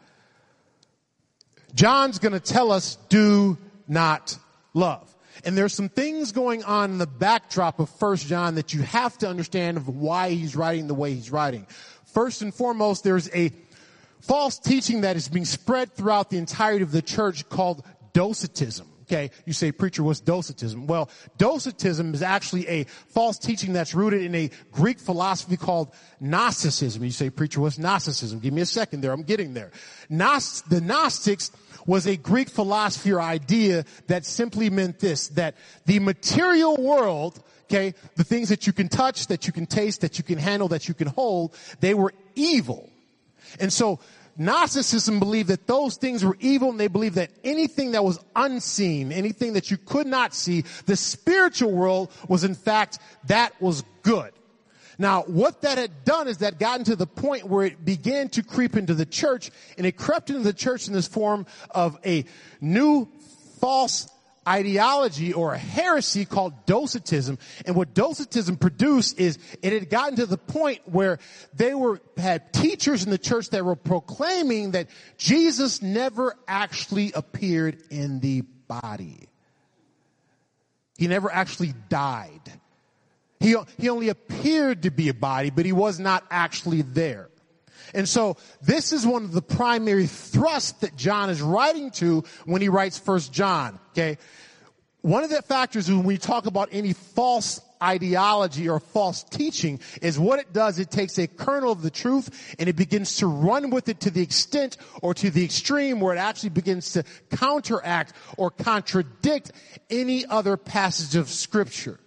John's 1.73 2.19
going 2.19 2.31
to 2.33 2.39
tell 2.39 2.71
us 2.71 2.97
do 3.09 3.57
not 3.87 4.37
love. 4.73 5.13
And 5.43 5.57
there's 5.57 5.73
some 5.73 5.89
things 5.89 6.31
going 6.31 6.63
on 6.63 6.91
in 6.91 6.97
the 6.97 7.05
backdrop 7.05 7.79
of 7.79 7.89
First 7.89 8.27
John 8.27 8.55
that 8.55 8.73
you 8.73 8.81
have 8.81 9.17
to 9.19 9.27
understand 9.27 9.77
of 9.77 9.89
why 9.89 10.29
he's 10.31 10.55
writing 10.55 10.87
the 10.87 10.93
way 10.93 11.13
he's 11.13 11.29
writing. 11.29 11.67
First 12.05 12.41
and 12.41 12.53
foremost, 12.53 13.03
there's 13.03 13.29
a 13.35 13.51
false 14.21 14.57
teaching 14.57 15.01
that 15.01 15.17
is 15.17 15.27
being 15.27 15.45
spread 15.45 15.93
throughout 15.93 16.29
the 16.29 16.37
entirety 16.37 16.83
of 16.83 16.91
the 16.91 17.01
church 17.01 17.47
called 17.49 17.83
docetism. 18.13 18.87
Okay, 19.07 19.29
you 19.45 19.53
say, 19.53 19.71
preacher, 19.71 20.01
what's 20.01 20.19
docetism? 20.19 20.87
Well, 20.87 21.11
docetism 21.37 22.15
is 22.15 22.23
actually 22.23 22.67
a 22.67 22.85
false 23.09 23.37
teaching 23.37 23.73
that's 23.73 23.93
rooted 23.93 24.23
in 24.23 24.33
a 24.33 24.49
Greek 24.71 24.99
philosophy 24.99 25.57
called 25.57 25.93
Gnosticism. 26.19 27.03
You 27.03 27.11
say, 27.11 27.29
preacher, 27.29 27.61
what's 27.61 27.77
Gnosticism? 27.77 28.39
Give 28.39 28.51
me 28.51 28.61
a 28.61 28.65
second 28.65 29.01
there. 29.01 29.11
I'm 29.11 29.21
getting 29.21 29.53
there. 29.53 29.69
Gnost- 30.09 30.67
the 30.69 30.81
Gnostics 30.81 31.51
was 31.85 32.07
a 32.07 32.17
Greek 32.17 32.49
philosophy 32.49 33.11
or 33.11 33.21
idea 33.21 33.85
that 34.07 34.25
simply 34.25 34.71
meant 34.71 34.97
this, 34.97 35.27
that 35.29 35.55
the 35.85 35.99
material 35.99 36.75
world, 36.75 37.43
okay, 37.65 37.93
the 38.15 38.23
things 38.23 38.49
that 38.49 38.65
you 38.65 38.73
can 38.73 38.87
touch, 38.87 39.27
that 39.27 39.45
you 39.45 39.53
can 39.53 39.67
taste, 39.67 40.01
that 40.01 40.17
you 40.17 40.23
can 40.23 40.39
handle, 40.39 40.67
that 40.69 40.87
you 40.87 40.95
can 40.95 41.07
hold, 41.07 41.55
they 41.79 41.93
were 41.93 42.11
evil. 42.33 42.89
And 43.59 43.71
so 43.71 43.99
Gnosticism 44.37 45.19
believed 45.19 45.49
that 45.49 45.65
those 45.65 45.95
things 45.95 46.23
were 46.23 46.35
evil 46.39 46.69
and 46.69 46.79
they 46.79 46.87
believed 46.87 47.15
that 47.15 47.31
anything 47.43 47.91
that 47.91 48.03
was 48.03 48.19
unseen, 48.35 49.11
anything 49.11 49.53
that 49.53 49.71
you 49.71 49.77
could 49.77 50.07
not 50.07 50.33
see, 50.33 50.65
the 50.85 50.95
spiritual 50.95 51.71
world 51.71 52.11
was 52.27 52.43
in 52.43 52.53
fact, 52.55 52.99
that 53.27 53.59
was 53.61 53.83
good. 54.01 54.31
Now, 54.97 55.23
what 55.23 55.61
that 55.61 55.77
had 55.77 56.05
done 56.05 56.27
is 56.27 56.39
that 56.39 56.59
gotten 56.59 56.85
to 56.85 56.95
the 56.95 57.07
point 57.07 57.45
where 57.45 57.65
it 57.65 57.83
began 57.83 58.29
to 58.29 58.43
creep 58.43 58.75
into 58.75 58.93
the 58.93 59.05
church 59.05 59.51
and 59.77 59.85
it 59.85 59.97
crept 59.97 60.29
into 60.29 60.41
the 60.41 60.53
church 60.53 60.87
in 60.87 60.93
this 60.93 61.07
form 61.07 61.45
of 61.71 61.97
a 62.05 62.25
new 62.61 63.07
false 63.59 64.07
ideology 64.47 65.33
or 65.33 65.53
a 65.53 65.57
heresy 65.57 66.25
called 66.25 66.65
docetism. 66.65 67.37
And 67.65 67.75
what 67.75 67.93
docetism 67.93 68.57
produced 68.57 69.19
is 69.19 69.39
it 69.61 69.73
had 69.73 69.89
gotten 69.89 70.17
to 70.17 70.25
the 70.25 70.37
point 70.37 70.81
where 70.85 71.19
they 71.53 71.73
were, 71.73 71.99
had 72.17 72.53
teachers 72.53 73.03
in 73.03 73.09
the 73.09 73.17
church 73.17 73.49
that 73.49 73.65
were 73.65 73.75
proclaiming 73.75 74.71
that 74.71 74.87
Jesus 75.17 75.81
never 75.81 76.35
actually 76.47 77.11
appeared 77.13 77.81
in 77.89 78.19
the 78.19 78.41
body. 78.67 79.29
He 80.97 81.07
never 81.07 81.31
actually 81.31 81.73
died. 81.89 82.41
He, 83.39 83.55
he 83.77 83.89
only 83.89 84.09
appeared 84.09 84.83
to 84.83 84.91
be 84.91 85.09
a 85.09 85.13
body, 85.13 85.49
but 85.49 85.65
he 85.65 85.73
was 85.73 85.99
not 85.99 86.23
actually 86.31 86.81
there. 86.81 87.29
And 87.93 88.07
so 88.07 88.37
this 88.61 88.91
is 88.91 89.05
one 89.05 89.23
of 89.23 89.31
the 89.31 89.41
primary 89.41 90.07
thrusts 90.07 90.73
that 90.79 90.95
John 90.95 91.29
is 91.29 91.41
writing 91.41 91.91
to 91.91 92.23
when 92.45 92.61
he 92.61 92.69
writes 92.69 92.97
First 92.97 93.31
John. 93.31 93.79
Okay. 93.91 94.17
One 95.01 95.23
of 95.23 95.29
the 95.29 95.43
factors 95.43 95.87
when 95.87 96.03
we 96.03 96.17
talk 96.17 96.47
about 96.47 96.69
any 96.71 96.93
false 96.93 97.61
ideology 97.81 98.67
or 98.67 98.79
false 98.79 99.23
teaching 99.23 99.79
is 100.01 100.17
what 100.17 100.39
it 100.39 100.51
does. 100.51 100.79
It 100.79 100.89
takes 100.89 101.19
a 101.19 101.27
kernel 101.27 101.71
of 101.71 101.83
the 101.83 101.91
truth 101.91 102.55
and 102.57 102.67
it 102.67 102.75
begins 102.75 103.17
to 103.17 103.27
run 103.27 103.69
with 103.69 103.87
it 103.87 103.99
to 104.01 104.09
the 104.09 104.23
extent 104.23 104.77
or 105.03 105.13
to 105.13 105.29
the 105.29 105.45
extreme 105.45 105.99
where 105.99 106.15
it 106.15 106.17
actually 106.17 106.49
begins 106.49 106.93
to 106.93 107.03
counteract 107.29 108.13
or 108.37 108.49
contradict 108.49 109.51
any 109.91 110.25
other 110.25 110.57
passage 110.57 111.15
of 111.15 111.29
scripture. 111.29 111.99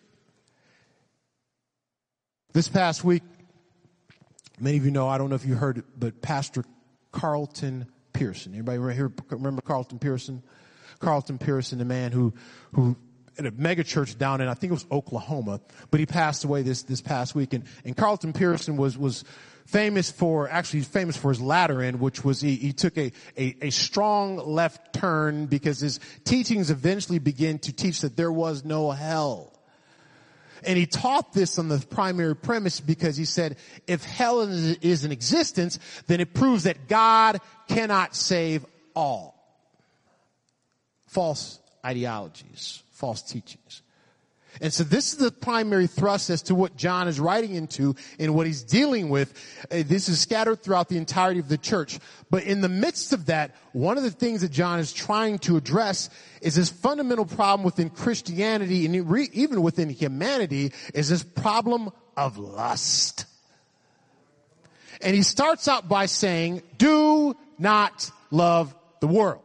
This 2.53 2.67
past 2.67 3.05
week, 3.05 3.23
many 4.61 4.77
of 4.77 4.85
you 4.85 4.91
know, 4.91 5.09
I 5.09 5.19
don't 5.19 5.31
know 5.31 5.37
if 5.37 5.47
you 5.47 5.55
heard 5.55 5.79
it, 5.79 5.85
but 5.99 6.21
Pastor 6.23 6.65
Carlton 7.13 7.87
Pearson. 8.13 8.53
Anybody 8.53 8.79
right 8.79 8.97
here 8.97 9.13
remember 9.31 9.63
Carlton 9.63 9.99
Pearson? 9.99 10.43
Carlton 10.99 11.39
Pearson, 11.39 11.79
the 11.79 11.85
man 11.85 12.13
who, 12.13 12.35
who 12.75 12.97
at 13.39 13.47
a 13.47 13.53
megachurch 13.53 14.19
down 14.19 14.41
in, 14.41 14.49
I 14.49 14.55
think 14.55 14.71
it 14.71 14.75
was 14.75 14.87
Oklahoma, 14.91 15.61
but 15.91 16.01
he 16.01 16.07
passed 16.07 16.45
away 16.45 16.63
this, 16.63 16.83
this 16.83 17.01
past 17.01 17.35
week. 17.35 17.53
And, 17.53 17.65
and 17.85 17.97
Carlton 17.97 18.33
Pearson 18.33 18.77
was, 18.77 18.99
was 18.99 19.25
famous 19.67 20.11
for, 20.11 20.49
actually 20.49 20.81
famous 20.81 21.17
for 21.17 21.31
his 21.31 21.41
latter 21.41 21.83
end, 21.83 22.01
which 22.01 22.25
was 22.25 22.41
he, 22.41 22.57
he 22.57 22.73
took 22.73 22.99
a, 22.99 23.13
a, 23.37 23.57
a 23.63 23.71
strong 23.71 24.39
left 24.39 24.93
turn 24.93 25.47
because 25.47 25.79
his 25.79 26.01
teachings 26.25 26.71
eventually 26.71 27.19
began 27.19 27.59
to 27.61 27.73
teach 27.73 28.01
that 28.01 28.17
there 28.17 28.33
was 28.33 28.65
no 28.65 28.91
hell. 28.91 29.58
And 30.65 30.79
he 30.79 30.87
taught 30.87 31.33
this 31.33 31.59
on 31.59 31.69
the 31.69 31.79
primary 31.79 32.37
premise 32.37 32.81
because 32.81 33.17
he 33.17 33.25
said, 33.25 33.57
if 33.87 34.05
hell 34.05 34.41
is 34.41 35.05
in 35.05 35.13
existence, 35.13 35.79
then 36.07 36.21
it 36.21 36.35
proves 36.35 36.65
that 36.65 36.89
God 36.89 37.41
cannot 37.69 38.15
save 38.15 38.65
all. 38.95 39.35
False 41.07 41.59
ideologies, 41.85 42.83
false 42.91 43.23
teachings. 43.23 43.83
And 44.61 44.73
so 44.73 44.85
this 44.85 45.13
is 45.13 45.19
the 45.19 45.31
primary 45.31 45.87
thrust 45.87 46.31
as 46.31 46.43
to 46.43 46.55
what 46.55 46.77
John 46.77 47.09
is 47.09 47.21
writing 47.21 47.55
into 47.55 47.95
and 48.19 48.35
what 48.35 48.47
he's 48.47 48.63
dealing 48.63 49.09
with. 49.09 49.33
Uh, 49.71 49.83
this 49.87 50.09
is 50.09 50.21
scattered 50.21 50.63
throughout 50.63 50.89
the 50.89 50.97
entirety 50.97 51.41
of 51.41 51.49
the 51.49 51.59
church. 51.59 51.99
But 52.31 52.45
in 52.45 52.61
the 52.61 52.69
midst 52.69 53.13
of 53.13 53.27
that, 53.27 53.55
one 53.73 53.97
of 53.97 54.03
the 54.03 54.11
things 54.11 54.41
that 54.41 54.51
John 54.51 54.79
is 54.79 54.93
trying 54.93 55.39
to 55.41 55.57
address 55.57 56.11
is 56.41 56.55
this 56.55 56.71
fundamental 56.71 57.25
problem 57.25 57.65
within 57.65 57.91
Christianity 57.91 58.87
and 58.87 58.95
even 59.35 59.63
within 59.63 59.91
humanity 59.91 60.73
is 60.95 61.09
this 61.09 61.23
problem 61.23 61.91
of 62.17 62.39
lust. 62.39 63.27
And 65.01 65.15
he 65.15 65.23
starts 65.23 65.69
out 65.69 65.89
by 65.89 66.07
saying, 66.07 66.63
do 66.77 67.37
not 67.59 68.11
love 68.31 68.75
the 69.01 69.07
world. 69.07 69.43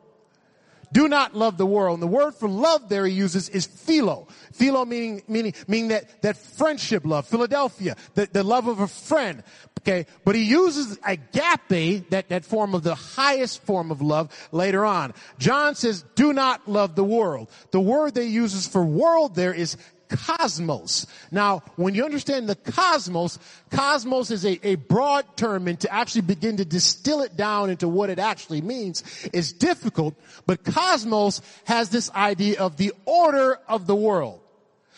Do 0.94 1.08
not 1.08 1.36
love 1.36 1.58
the 1.58 1.66
world. 1.66 1.96
And 1.96 2.04
the 2.04 2.08
word 2.08 2.36
for 2.36 2.48
love 2.48 2.88
there 2.88 3.06
he 3.06 3.14
uses 3.14 3.50
is 3.50 3.66
philo. 3.66 4.28
Philo 4.54 4.86
meaning, 4.86 5.24
meaning, 5.28 5.54
meaning 5.68 5.88
that, 5.90 6.22
that 6.22 6.38
friendship 6.38 7.04
love. 7.04 7.28
Philadelphia, 7.28 7.98
the, 8.14 8.28
the 8.32 8.44
love 8.44 8.68
of 8.68 8.80
a 8.80 8.88
friend. 8.88 9.44
Okay. 9.82 10.06
But 10.24 10.36
he 10.36 10.44
uses 10.44 10.98
agape, 11.04 12.10
that, 12.12 12.30
that 12.30 12.46
form 12.46 12.76
of 12.76 12.84
the 12.84 12.96
highest 12.96 13.64
form 13.64 13.90
of 13.90 14.02
love 14.02 14.32
later 14.52 14.86
on. 14.86 15.14
John 15.40 15.74
says, 15.76 16.06
do 16.16 16.32
not 16.32 16.68
love 16.68 16.96
the 16.96 17.04
world. 17.04 17.50
The 17.72 17.82
word 17.82 18.14
they 18.14 18.28
uses 18.28 18.68
for 18.68 18.86
world 18.86 19.36
there 19.36 19.54
is 19.54 19.76
cosmos. 20.18 21.08
Now, 21.32 21.64
when 21.76 21.96
you 21.96 22.06
understand 22.06 22.48
the 22.48 22.56
cosmos, 22.56 23.40
cosmos 23.72 24.32
is 24.32 24.46
a, 24.46 24.60
a 24.68 24.76
broad 24.76 25.26
term 25.36 25.68
and 25.68 25.80
to 25.82 25.94
actually 25.94 26.22
begin 26.22 26.58
to 26.58 26.66
distill 26.66 27.22
it 27.22 27.36
down 27.36 27.70
into 27.70 27.88
what 27.88 28.10
it 28.10 28.20
actually 28.20 28.62
means 28.62 29.04
is 29.34 29.54
difficult, 29.54 30.16
but 30.46 30.64
cosmos 30.64 31.42
has 31.66 31.90
this 31.90 32.12
idea 32.12 32.60
of 32.60 32.78
the 32.78 32.94
order 33.06 33.60
of 33.68 33.88
the 33.88 33.96
world. 33.96 34.42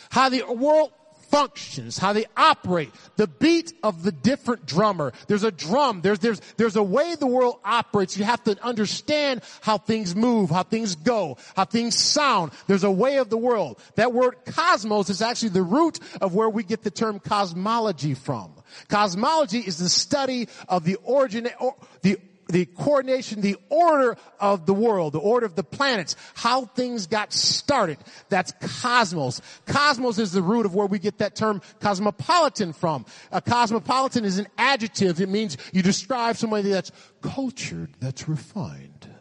How 0.10 0.30
the 0.30 0.44
world 0.44 0.92
functions, 1.30 1.98
how 1.98 2.14
they 2.14 2.26
operate, 2.36 2.92
the 3.16 3.28
beat 3.28 3.74
of 3.84 4.04
the 4.04 4.12
different 4.12 4.66
drummer. 4.66 5.14
There's 5.28 5.44
a 5.44 5.52
drum. 5.52 6.02
There's, 6.02 6.20
there's, 6.20 6.42
there's 6.58 6.76
a 6.76 6.84
way 6.84 7.16
the 7.16 7.28
world 7.28 7.60
operates. 7.64 8.18
You 8.18 8.26
have 8.26 8.44
to 8.46 8.62
understand 8.64 9.42
how 9.62 9.78
things 9.78 10.16
move, 10.16 10.50
how 10.50 10.64
things 10.64 10.96
go, 10.96 11.38
how 11.56 11.66
things 11.66 11.96
sound. 11.96 12.52
There's 12.68 12.84
a 12.84 12.92
way 12.92 13.18
of 13.18 13.30
the 13.30 13.38
world. 13.38 13.80
That 13.96 14.14
word 14.14 14.36
cosmos 14.46 15.10
is 15.10 15.22
actually 15.22 15.50
the 15.50 15.64
root 15.64 16.00
of 16.22 16.34
where 16.34 16.50
we 16.50 16.64
get 16.64 16.84
the 16.84 16.92
term 16.92 17.20
cosmology 17.20 18.14
from. 18.14 18.52
Cosmology 18.88 19.60
is 19.60 19.78
the 19.78 19.90
study 19.90 20.48
of 20.68 20.84
the 20.84 20.96
origin, 21.04 21.50
or 21.60 21.76
the 22.02 22.20
the 22.48 22.66
coordination, 22.66 23.42
the 23.42 23.58
order 23.70 24.18
of 24.40 24.66
the 24.66 24.74
world, 24.74 25.14
the 25.14 25.20
order 25.20 25.46
of 25.46 25.56
the 25.56 25.64
planets, 25.64 26.16
how 26.36 26.66
things 26.66 27.08
got 27.08 27.34
started. 27.34 27.98
That's 28.30 28.54
cosmos. 28.82 29.42
Cosmos 29.66 30.20
is 30.20 30.32
the 30.32 30.42
root 30.42 30.66
of 30.66 30.76
where 30.76 30.88
we 30.88 31.00
get 31.00 31.18
that 31.20 31.36
term 31.36 31.62
cosmopolitan 31.80 32.74
from. 32.74 33.06
A 33.32 33.42
cosmopolitan 33.42 34.26
is 34.26 34.38
an 34.38 34.48
adjective. 34.58 35.20
It 35.20 35.30
means 35.30 35.58
you 35.74 35.82
describe 35.82 36.38
somebody 36.38 36.70
that's 36.70 36.92
cultured, 37.22 37.90
that's 38.00 38.28
refined. 38.30 39.15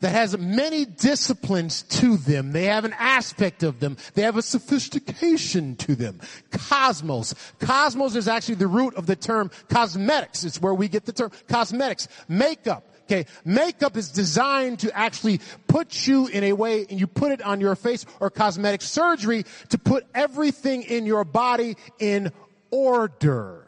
That 0.00 0.10
has 0.10 0.36
many 0.36 0.84
disciplines 0.84 1.82
to 1.82 2.16
them. 2.16 2.52
They 2.52 2.64
have 2.64 2.84
an 2.84 2.94
aspect 2.98 3.62
of 3.62 3.80
them. 3.80 3.96
They 4.14 4.22
have 4.22 4.36
a 4.36 4.42
sophistication 4.42 5.76
to 5.76 5.94
them. 5.94 6.20
Cosmos. 6.50 7.34
Cosmos 7.60 8.14
is 8.14 8.28
actually 8.28 8.56
the 8.56 8.66
root 8.66 8.94
of 8.94 9.06
the 9.06 9.16
term 9.16 9.50
cosmetics. 9.68 10.44
It's 10.44 10.60
where 10.60 10.74
we 10.74 10.88
get 10.88 11.06
the 11.06 11.12
term 11.12 11.30
cosmetics. 11.48 12.08
Makeup. 12.28 12.84
Okay, 13.04 13.26
makeup 13.44 13.96
is 13.96 14.08
designed 14.08 14.80
to 14.80 14.96
actually 14.96 15.40
put 15.68 16.08
you 16.08 16.26
in 16.26 16.42
a 16.42 16.52
way 16.54 16.86
and 16.90 16.98
you 16.98 17.06
put 17.06 17.30
it 17.30 17.40
on 17.40 17.60
your 17.60 17.76
face 17.76 18.04
or 18.18 18.30
cosmetic 18.30 18.82
surgery 18.82 19.44
to 19.68 19.78
put 19.78 20.04
everything 20.12 20.82
in 20.82 21.06
your 21.06 21.24
body 21.24 21.76
in 22.00 22.32
order. 22.72 23.65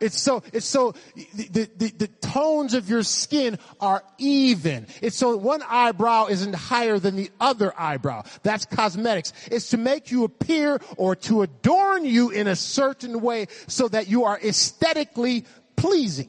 It's 0.00 0.18
so, 0.18 0.42
it's 0.52 0.66
so, 0.66 0.94
the, 1.34 1.68
the, 1.76 1.92
the, 1.96 2.06
tones 2.20 2.74
of 2.74 2.90
your 2.90 3.02
skin 3.02 3.58
are 3.80 4.02
even. 4.18 4.86
It's 5.00 5.16
so 5.16 5.36
one 5.36 5.62
eyebrow 5.66 6.26
isn't 6.26 6.54
higher 6.54 6.98
than 6.98 7.16
the 7.16 7.30
other 7.40 7.72
eyebrow. 7.78 8.24
That's 8.42 8.66
cosmetics. 8.66 9.32
It's 9.50 9.70
to 9.70 9.76
make 9.76 10.10
you 10.10 10.24
appear 10.24 10.80
or 10.96 11.16
to 11.16 11.42
adorn 11.42 12.04
you 12.04 12.30
in 12.30 12.46
a 12.46 12.56
certain 12.56 13.20
way 13.20 13.46
so 13.66 13.88
that 13.88 14.08
you 14.08 14.24
are 14.24 14.38
aesthetically 14.38 15.46
pleasing. 15.76 16.28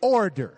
Order. 0.00 0.54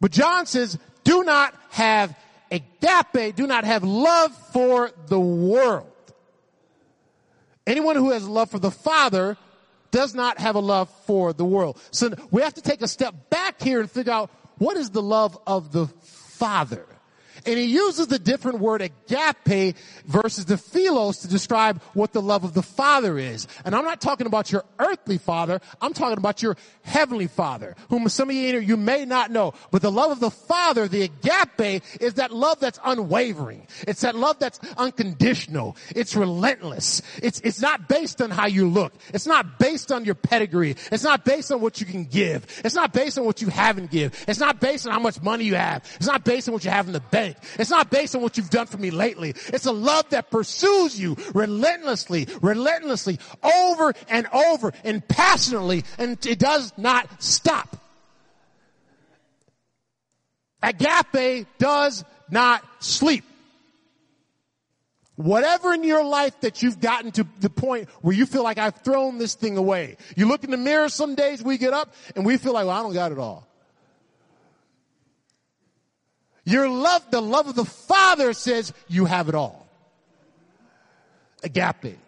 But 0.00 0.10
John 0.10 0.46
says, 0.46 0.78
do 1.04 1.22
not 1.22 1.54
have 1.70 2.16
agape, 2.50 3.36
do 3.36 3.46
not 3.46 3.64
have 3.64 3.84
love 3.84 4.36
for 4.52 4.90
the 5.06 5.20
world. 5.20 5.91
Anyone 7.66 7.96
who 7.96 8.10
has 8.10 8.26
love 8.26 8.50
for 8.50 8.58
the 8.58 8.70
Father 8.70 9.36
does 9.90 10.14
not 10.14 10.38
have 10.38 10.56
a 10.56 10.60
love 10.60 10.88
for 11.06 11.32
the 11.32 11.44
world. 11.44 11.80
So 11.90 12.10
we 12.30 12.42
have 12.42 12.54
to 12.54 12.62
take 12.62 12.82
a 12.82 12.88
step 12.88 13.30
back 13.30 13.62
here 13.62 13.80
and 13.80 13.90
figure 13.90 14.12
out 14.12 14.30
what 14.58 14.76
is 14.76 14.90
the 14.90 15.02
love 15.02 15.38
of 15.46 15.72
the 15.72 15.86
Father. 15.86 16.86
And 17.46 17.58
he 17.58 17.64
uses 17.64 18.06
the 18.06 18.18
different 18.18 18.60
word 18.60 18.82
agape 18.82 19.76
versus 20.06 20.44
the 20.44 20.56
philos 20.56 21.18
to 21.18 21.28
describe 21.28 21.82
what 21.94 22.12
the 22.12 22.22
love 22.22 22.44
of 22.44 22.54
the 22.54 22.62
Father 22.62 23.18
is. 23.18 23.46
And 23.64 23.74
I'm 23.74 23.84
not 23.84 24.00
talking 24.00 24.26
about 24.26 24.52
your 24.52 24.64
earthly 24.78 25.18
father. 25.18 25.60
I'm 25.80 25.92
talking 25.92 26.18
about 26.18 26.42
your 26.42 26.56
heavenly 26.82 27.26
father, 27.26 27.76
whom 27.88 28.08
some 28.08 28.30
of 28.30 28.36
you, 28.36 28.58
you 28.58 28.76
may 28.76 29.04
not 29.04 29.30
know. 29.30 29.54
But 29.70 29.82
the 29.82 29.92
love 29.92 30.10
of 30.12 30.20
the 30.20 30.30
Father, 30.30 30.88
the 30.88 31.02
agape, 31.02 31.82
is 32.00 32.14
that 32.14 32.32
love 32.32 32.60
that's 32.60 32.78
unwavering. 32.84 33.66
It's 33.86 34.02
that 34.02 34.14
love 34.14 34.38
that's 34.38 34.60
unconditional. 34.76 35.76
It's 35.94 36.14
relentless. 36.14 37.02
It's, 37.22 37.40
it's 37.40 37.60
not 37.60 37.88
based 37.88 38.22
on 38.22 38.30
how 38.30 38.46
you 38.46 38.68
look. 38.68 38.92
It's 39.12 39.26
not 39.26 39.58
based 39.58 39.92
on 39.92 40.04
your 40.04 40.14
pedigree. 40.14 40.76
It's 40.90 41.04
not 41.04 41.24
based 41.24 41.50
on 41.52 41.60
what 41.60 41.80
you 41.80 41.86
can 41.86 42.04
give. 42.04 42.46
It's 42.64 42.74
not 42.74 42.92
based 42.92 43.18
on 43.18 43.24
what 43.24 43.42
you 43.42 43.48
haven't 43.48 43.90
give. 43.90 44.24
It's 44.28 44.40
not 44.40 44.60
based 44.60 44.86
on 44.86 44.92
how 44.92 45.00
much 45.00 45.20
money 45.22 45.44
you 45.44 45.54
have. 45.54 45.84
It's 45.96 46.06
not 46.06 46.24
based 46.24 46.48
on 46.48 46.54
what 46.54 46.64
you 46.64 46.70
have 46.70 46.86
in 46.86 46.92
the 46.92 47.00
bank. 47.00 47.31
It's 47.58 47.70
not 47.70 47.90
based 47.90 48.14
on 48.14 48.22
what 48.22 48.36
you've 48.36 48.50
done 48.50 48.66
for 48.66 48.78
me 48.78 48.90
lately. 48.90 49.30
It's 49.48 49.66
a 49.66 49.72
love 49.72 50.08
that 50.10 50.30
pursues 50.30 50.98
you 50.98 51.16
relentlessly, 51.34 52.28
relentlessly, 52.40 53.18
over 53.42 53.92
and 54.08 54.26
over 54.32 54.72
and 54.84 55.06
passionately, 55.06 55.84
and 55.98 56.24
it 56.26 56.38
does 56.38 56.72
not 56.76 57.22
stop. 57.22 57.76
Agape 60.62 61.46
does 61.58 62.04
not 62.30 62.64
sleep. 62.78 63.24
Whatever 65.16 65.74
in 65.74 65.84
your 65.84 66.04
life 66.04 66.40
that 66.40 66.62
you've 66.62 66.80
gotten 66.80 67.12
to 67.12 67.26
the 67.40 67.50
point 67.50 67.88
where 68.00 68.14
you 68.14 68.24
feel 68.24 68.42
like 68.42 68.58
I've 68.58 68.76
thrown 68.76 69.18
this 69.18 69.34
thing 69.34 69.56
away. 69.56 69.98
You 70.16 70.26
look 70.26 70.42
in 70.42 70.50
the 70.50 70.56
mirror 70.56 70.88
some 70.88 71.14
days 71.14 71.42
we 71.42 71.58
get 71.58 71.72
up 71.72 71.94
and 72.16 72.24
we 72.24 72.38
feel 72.38 72.54
like, 72.54 72.66
well, 72.66 72.78
I 72.78 72.82
don't 72.82 72.94
got 72.94 73.12
it 73.12 73.18
all. 73.18 73.46
Your 76.44 76.68
love, 76.68 77.02
the 77.10 77.20
love 77.20 77.48
of 77.48 77.54
the 77.54 77.64
Father 77.64 78.32
says 78.32 78.72
you 78.88 79.04
have 79.04 79.28
it 79.28 79.34
all. 79.34 79.66
Agape. 81.44 81.98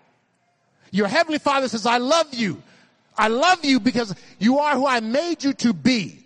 Your 0.91 1.09
Heavenly 1.09 1.39
Father 1.39 1.69
says, 1.69 1.87
I 1.87 1.99
love 1.99 2.33
you. 2.35 2.63
I 3.17 3.29
love 3.29 3.65
you 3.65 3.79
because 3.81 4.15
you 4.39 4.59
are 4.59 4.75
who 4.75 4.87
I 4.87 5.01
made 5.01 5.45
you 5.45 5.53
to 5.55 5.73
be. 5.73 6.24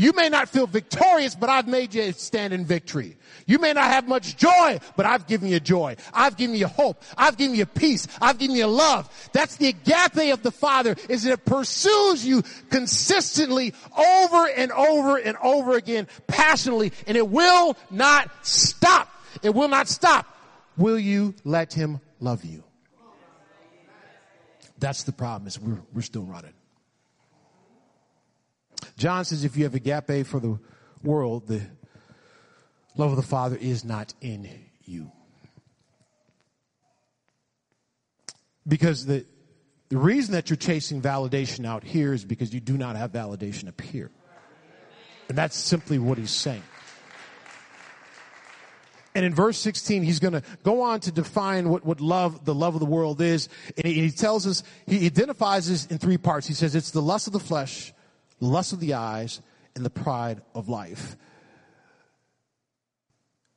You 0.00 0.12
may 0.12 0.28
not 0.28 0.48
feel 0.48 0.68
victorious, 0.68 1.34
but 1.34 1.50
I've 1.50 1.66
made 1.66 1.92
you 1.92 2.12
stand 2.12 2.52
in 2.52 2.64
victory. 2.64 3.16
You 3.46 3.58
may 3.58 3.72
not 3.72 3.90
have 3.90 4.06
much 4.06 4.36
joy, 4.36 4.78
but 4.94 5.06
I've 5.06 5.26
given 5.26 5.48
you 5.48 5.58
joy. 5.58 5.96
I've 6.14 6.36
given 6.36 6.54
you 6.54 6.68
hope. 6.68 7.02
I've 7.16 7.36
given 7.36 7.56
you 7.56 7.66
peace. 7.66 8.06
I've 8.22 8.38
given 8.38 8.54
you 8.54 8.66
love. 8.66 9.10
That's 9.32 9.56
the 9.56 9.66
agape 9.66 10.32
of 10.32 10.44
the 10.44 10.52
Father, 10.52 10.94
is 11.08 11.24
that 11.24 11.32
it 11.32 11.44
pursues 11.44 12.24
you 12.24 12.44
consistently 12.70 13.74
over 13.98 14.48
and 14.56 14.70
over 14.70 15.16
and 15.16 15.36
over 15.42 15.76
again, 15.76 16.06
passionately, 16.28 16.92
and 17.08 17.16
it 17.16 17.28
will 17.28 17.76
not 17.90 18.30
stop. 18.46 19.12
It 19.42 19.52
will 19.52 19.68
not 19.68 19.88
stop. 19.88 20.32
Will 20.76 20.98
you 20.98 21.34
let 21.42 21.72
Him 21.72 22.00
love 22.20 22.44
you? 22.44 22.62
That's 24.78 25.02
the 25.02 25.12
problem 25.12 25.48
is 25.48 25.58
we're, 25.58 25.80
we're 25.92 26.02
still 26.02 26.22
running. 26.22 26.54
John 28.98 29.24
says 29.24 29.44
if 29.44 29.56
you 29.56 29.64
have 29.64 29.74
a 29.74 29.76
agape 29.76 30.26
for 30.26 30.40
the 30.40 30.58
world, 31.02 31.46
the 31.46 31.62
love 32.96 33.10
of 33.10 33.16
the 33.16 33.22
Father 33.22 33.56
is 33.56 33.84
not 33.84 34.12
in 34.20 34.50
you. 34.84 35.10
Because 38.66 39.06
the, 39.06 39.24
the 39.88 39.96
reason 39.96 40.32
that 40.32 40.50
you're 40.50 40.56
chasing 40.56 41.00
validation 41.00 41.64
out 41.64 41.84
here 41.84 42.12
is 42.12 42.24
because 42.24 42.52
you 42.52 42.60
do 42.60 42.76
not 42.76 42.96
have 42.96 43.12
validation 43.12 43.68
up 43.68 43.80
here. 43.80 44.10
And 45.28 45.38
that's 45.38 45.56
simply 45.56 45.98
what 45.98 46.18
he's 46.18 46.30
saying. 46.30 46.62
And 49.14 49.24
in 49.24 49.34
verse 49.34 49.58
16, 49.58 50.02
he's 50.02 50.20
going 50.20 50.34
to 50.34 50.42
go 50.62 50.82
on 50.82 51.00
to 51.00 51.12
define 51.12 51.68
what, 51.70 51.84
what 51.84 52.00
love, 52.00 52.44
the 52.44 52.54
love 52.54 52.74
of 52.74 52.80
the 52.80 52.86
world 52.86 53.20
is. 53.20 53.48
And 53.76 53.86
he, 53.86 53.94
he 53.94 54.10
tells 54.10 54.46
us, 54.46 54.62
he 54.86 55.06
identifies 55.06 55.68
this 55.68 55.86
in 55.86 55.98
three 55.98 56.18
parts. 56.18 56.46
He 56.46 56.54
says 56.54 56.74
it's 56.74 56.90
the 56.90 57.02
lust 57.02 57.26
of 57.26 57.32
the 57.32 57.40
flesh, 57.40 57.92
lust 58.40 58.72
of 58.72 58.80
the 58.80 58.94
eyes, 58.94 59.40
and 59.74 59.84
the 59.84 59.90
pride 59.90 60.42
of 60.54 60.68
life. 60.68 61.16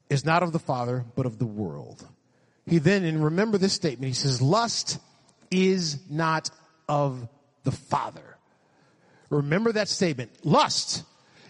Is 0.09 0.25
not 0.25 0.43
of 0.43 0.51
the 0.51 0.59
Father, 0.59 1.05
but 1.15 1.25
of 1.25 1.39
the 1.39 1.45
world. 1.45 2.07
He 2.65 2.77
then, 2.77 3.03
and 3.05 3.23
remember 3.23 3.57
this 3.57 3.73
statement, 3.73 4.09
he 4.09 4.13
says, 4.13 4.41
lust 4.41 4.99
is 5.49 5.99
not 6.09 6.49
of 6.87 7.27
the 7.63 7.71
Father. 7.71 8.37
Remember 9.29 9.71
that 9.71 9.87
statement. 9.87 10.31
Lust 10.43 11.03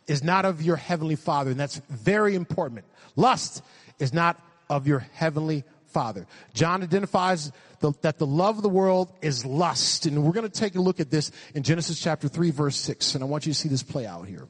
is 0.08 0.24
not 0.24 0.46
of 0.46 0.62
your 0.62 0.76
heavenly 0.76 1.16
Father, 1.16 1.52
and 1.52 1.60
that's 1.60 1.82
very 1.90 2.36
important. 2.36 2.86
Lust 3.16 3.64
is 4.00 4.14
not 4.14 4.40
of 4.70 4.88
your 4.88 5.00
heavenly 5.00 5.64
Father. 5.92 6.28
John 6.54 6.84
identifies 6.84 7.52
the, 7.80 7.94
that 8.02 8.18
the 8.18 8.26
love 8.26 8.58
of 8.58 8.64
the 8.64 8.70
world 8.70 9.12
is 9.22 9.46
lust. 9.46 10.06
And 10.06 10.24
we're 10.24 10.32
going 10.32 10.50
to 10.50 10.60
take 10.60 10.76
a 10.76 10.82
look 10.82 11.00
at 11.00 11.10
this 11.10 11.32
in 11.54 11.64
Genesis 11.64 12.00
chapter 12.00 12.28
3 12.28 12.52
verse 12.52 12.78
6. 12.78 13.16
And 13.16 13.24
I 13.24 13.28
want 13.28 13.46
you 13.46 13.54
to 13.54 13.60
see 13.60 13.70
this 13.70 13.84
play 13.84 14.06
out 14.06 14.28
here. 14.28 14.48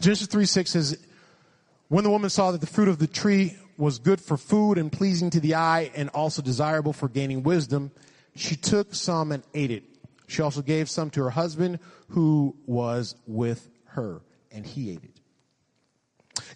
Genesis 0.00 0.26
3 0.28 0.46
6 0.46 0.70
says, 0.70 1.06
When 1.88 2.04
the 2.04 2.10
woman 2.10 2.30
saw 2.30 2.52
that 2.52 2.60
the 2.60 2.66
fruit 2.66 2.88
of 2.88 2.98
the 2.98 3.06
tree 3.06 3.56
was 3.76 3.98
good 3.98 4.20
for 4.20 4.36
food 4.36 4.78
and 4.78 4.90
pleasing 4.90 5.30
to 5.30 5.40
the 5.40 5.54
eye 5.54 5.90
and 5.94 6.08
also 6.10 6.42
desirable 6.42 6.92
for 6.92 7.08
gaining 7.08 7.42
wisdom, 7.42 7.90
she 8.34 8.56
took 8.56 8.94
some 8.94 9.32
and 9.32 9.42
ate 9.54 9.70
it. 9.70 9.84
She 10.26 10.42
also 10.42 10.62
gave 10.62 10.88
some 10.88 11.10
to 11.10 11.24
her 11.24 11.30
husband 11.30 11.80
who 12.08 12.56
was 12.66 13.16
with 13.26 13.68
her, 13.86 14.22
and 14.52 14.64
he 14.64 14.92
ate 14.92 15.04
it. 15.04 15.19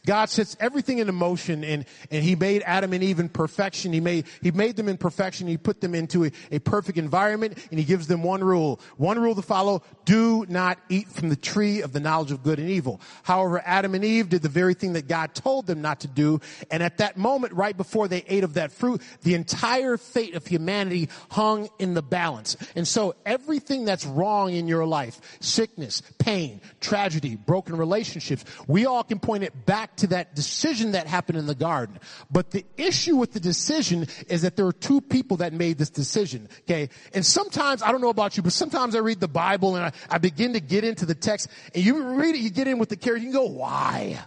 God 0.06 0.28
sets 0.28 0.56
everything 0.60 0.98
into 0.98 1.12
motion 1.12 1.64
and, 1.64 1.86
and 2.10 2.22
he 2.22 2.36
made 2.36 2.62
Adam 2.66 2.92
and 2.92 3.02
Eve 3.02 3.20
in 3.20 3.28
perfection. 3.28 3.92
He 3.92 4.00
made, 4.00 4.26
he 4.42 4.50
made 4.50 4.76
them 4.76 4.88
in 4.88 4.98
perfection. 4.98 5.48
He 5.48 5.56
put 5.56 5.80
them 5.80 5.94
into 5.94 6.24
a, 6.26 6.32
a 6.52 6.58
perfect 6.58 6.98
environment 6.98 7.56
and 7.70 7.78
he 7.78 7.84
gives 7.84 8.06
them 8.06 8.22
one 8.22 8.44
rule. 8.44 8.80
One 8.96 9.18
rule 9.18 9.34
to 9.34 9.42
follow. 9.42 9.82
Do 10.04 10.44
not 10.48 10.78
eat 10.88 11.08
from 11.08 11.30
the 11.30 11.36
tree 11.36 11.80
of 11.80 11.92
the 11.92 12.00
knowledge 12.00 12.32
of 12.32 12.42
good 12.42 12.58
and 12.58 12.68
evil. 12.68 13.00
However, 13.22 13.62
Adam 13.64 13.94
and 13.94 14.04
Eve 14.04 14.28
did 14.28 14.42
the 14.42 14.48
very 14.48 14.74
thing 14.74 14.92
that 14.92 15.08
God 15.08 15.34
told 15.34 15.66
them 15.66 15.80
not 15.80 16.00
to 16.00 16.08
do. 16.08 16.40
And 16.70 16.82
at 16.82 16.98
that 16.98 17.16
moment, 17.16 17.54
right 17.54 17.76
before 17.76 18.06
they 18.06 18.24
ate 18.28 18.44
of 18.44 18.54
that 18.54 18.72
fruit, 18.72 19.00
the 19.22 19.34
entire 19.34 19.96
fate 19.96 20.34
of 20.34 20.46
humanity 20.46 21.08
hung 21.30 21.68
in 21.78 21.94
the 21.94 22.02
balance. 22.02 22.56
And 22.76 22.86
so 22.86 23.14
everything 23.24 23.86
that's 23.86 24.04
wrong 24.04 24.52
in 24.52 24.68
your 24.68 24.84
life, 24.84 25.38
sickness, 25.40 26.02
pain, 26.18 26.60
tragedy, 26.80 27.36
broken 27.36 27.76
relationships, 27.76 28.44
we 28.66 28.84
all 28.84 29.02
can 29.02 29.18
point 29.18 29.44
it 29.44 29.64
back 29.64 29.93
to 29.98 30.08
that 30.08 30.34
decision 30.34 30.92
that 30.92 31.06
happened 31.06 31.38
in 31.38 31.46
the 31.46 31.54
garden. 31.54 31.98
But 32.30 32.50
the 32.50 32.64
issue 32.76 33.16
with 33.16 33.32
the 33.32 33.40
decision 33.40 34.06
is 34.28 34.42
that 34.42 34.56
there 34.56 34.66
are 34.66 34.72
two 34.72 35.00
people 35.00 35.38
that 35.38 35.52
made 35.52 35.78
this 35.78 35.90
decision. 35.90 36.48
Okay. 36.62 36.90
And 37.12 37.24
sometimes, 37.24 37.82
I 37.82 37.92
don't 37.92 38.00
know 38.00 38.08
about 38.08 38.36
you, 38.36 38.42
but 38.42 38.52
sometimes 38.52 38.94
I 38.94 38.98
read 38.98 39.20
the 39.20 39.28
Bible 39.28 39.76
and 39.76 39.84
I, 39.84 39.92
I 40.08 40.18
begin 40.18 40.54
to 40.54 40.60
get 40.60 40.84
into 40.84 41.06
the 41.06 41.14
text 41.14 41.48
and 41.74 41.84
you 41.84 42.02
read 42.14 42.34
it, 42.34 42.40
you 42.40 42.50
get 42.50 42.68
in 42.68 42.78
with 42.78 42.88
the 42.88 42.96
character, 42.96 43.24
you 43.26 43.32
go, 43.32 43.46
why? 43.46 44.18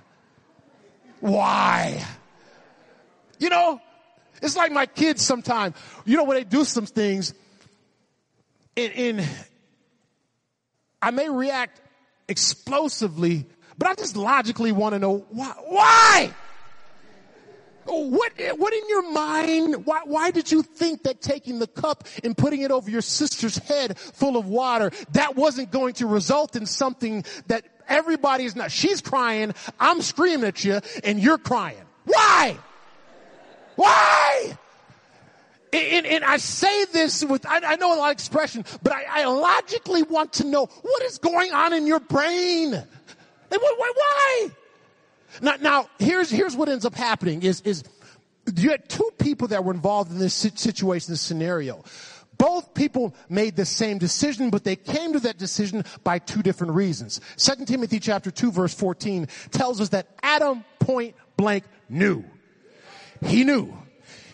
Why? 1.19 2.03
You 3.39 3.49
know, 3.49 3.81
it's 4.41 4.55
like 4.55 4.71
my 4.71 4.85
kids 4.85 5.21
sometimes, 5.21 5.75
you 6.05 6.17
know, 6.17 6.23
when 6.23 6.37
they 6.37 6.43
do 6.43 6.63
some 6.63 6.85
things 6.85 7.33
in, 8.75 8.91
in 8.91 9.25
I 11.01 11.11
may 11.11 11.29
react 11.29 11.81
explosively 12.27 13.45
but 13.77 13.87
I 13.87 13.95
just 13.95 14.15
logically 14.15 14.71
want 14.71 14.93
to 14.93 14.99
know 14.99 15.25
why. 15.29 15.53
Why? 15.67 16.33
What, 17.85 18.33
what 18.57 18.73
in 18.73 18.89
your 18.89 19.11
mind? 19.11 19.85
Why, 19.85 20.01
why 20.03 20.31
did 20.31 20.51
you 20.51 20.61
think 20.61 21.03
that 21.03 21.21
taking 21.21 21.59
the 21.59 21.67
cup 21.67 22.05
and 22.23 22.37
putting 22.37 22.61
it 22.61 22.71
over 22.71 22.89
your 22.89 23.01
sister's 23.01 23.57
head 23.57 23.97
full 23.97 24.35
of 24.35 24.45
water, 24.45 24.91
that 25.13 25.35
wasn't 25.35 25.71
going 25.71 25.93
to 25.95 26.05
result 26.05 26.55
in 26.55 26.65
something 26.65 27.23
that 27.47 27.65
everybody's 27.87 28.55
not, 28.55 28.71
she's 28.71 29.01
crying, 29.01 29.53
I'm 29.79 30.01
screaming 30.01 30.47
at 30.47 30.63
you, 30.65 30.81
and 31.03 31.19
you're 31.19 31.37
crying. 31.37 31.83
Why? 32.03 32.57
Why? 33.75 34.57
And, 35.71 36.05
and, 36.05 36.23
I 36.23 36.37
say 36.37 36.85
this 36.85 37.23
with, 37.23 37.45
I, 37.45 37.59
I, 37.73 37.75
know 37.75 37.93
a 37.93 37.99
lot 37.99 38.07
of 38.07 38.13
expression, 38.13 38.63
but 38.81 38.93
I, 38.93 39.23
I 39.23 39.25
logically 39.25 40.01
want 40.01 40.33
to 40.33 40.47
know 40.47 40.65
what 40.65 41.03
is 41.03 41.17
going 41.17 41.51
on 41.51 41.73
in 41.73 41.85
your 41.85 41.99
brain. 41.99 42.83
Why? 43.49 43.91
why? 43.95 44.51
Now, 45.41 45.55
now, 45.59 45.89
here's, 45.99 46.29
here's 46.29 46.55
what 46.55 46.69
ends 46.69 46.85
up 46.85 46.95
happening 46.95 47.43
is, 47.43 47.61
is 47.61 47.83
you 48.55 48.71
had 48.71 48.87
two 48.87 49.09
people 49.17 49.49
that 49.49 49.63
were 49.63 49.73
involved 49.73 50.11
in 50.11 50.19
this 50.19 50.33
situation, 50.33 51.13
this 51.13 51.21
scenario. 51.21 51.83
Both 52.37 52.73
people 52.73 53.15
made 53.29 53.55
the 53.55 53.65
same 53.65 53.97
decision, 53.97 54.49
but 54.49 54.63
they 54.63 54.75
came 54.75 55.13
to 55.13 55.19
that 55.21 55.37
decision 55.37 55.83
by 56.03 56.19
two 56.19 56.43
different 56.43 56.73
reasons. 56.73 57.19
Second 57.35 57.67
Timothy 57.67 57.99
chapter 57.99 58.29
2 58.29 58.51
verse 58.51 58.73
14 58.73 59.27
tells 59.51 59.81
us 59.81 59.89
that 59.89 60.07
Adam 60.21 60.63
point 60.79 61.15
blank 61.35 61.63
knew. 61.89 62.23
He 63.25 63.43
knew 63.43 63.73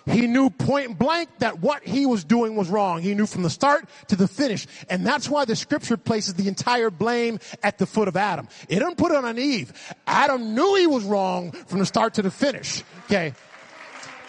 He 0.05 0.27
knew 0.27 0.49
point 0.49 0.99
blank 0.99 1.29
that 1.39 1.59
what 1.59 1.83
he 1.83 2.05
was 2.05 2.25
doing 2.25 2.55
was 2.55 2.69
wrong. 2.69 3.01
He 3.01 3.13
knew 3.13 3.25
from 3.25 3.43
the 3.43 3.49
start 3.49 3.87
to 4.09 4.17
the 4.17 4.27
finish. 4.27 4.67
And 4.89 5.05
that's 5.05 5.29
why 5.29 5.45
the 5.45 5.55
scripture 5.55 5.95
places 5.95 6.33
the 6.33 6.49
entire 6.49 6.89
blame 6.89 7.39
at 7.61 7.77
the 7.77 7.85
foot 7.85 8.09
of 8.09 8.17
Adam. 8.17 8.49
It 8.67 8.79
didn't 8.79 8.97
put 8.97 9.11
it 9.11 9.23
on 9.23 9.39
Eve. 9.39 9.71
Adam 10.05 10.55
knew 10.55 10.75
he 10.75 10.87
was 10.87 11.05
wrong 11.05 11.51
from 11.51 11.79
the 11.79 11.85
start 11.85 12.15
to 12.15 12.21
the 12.21 12.31
finish. 12.31 12.83
Okay. 13.05 13.33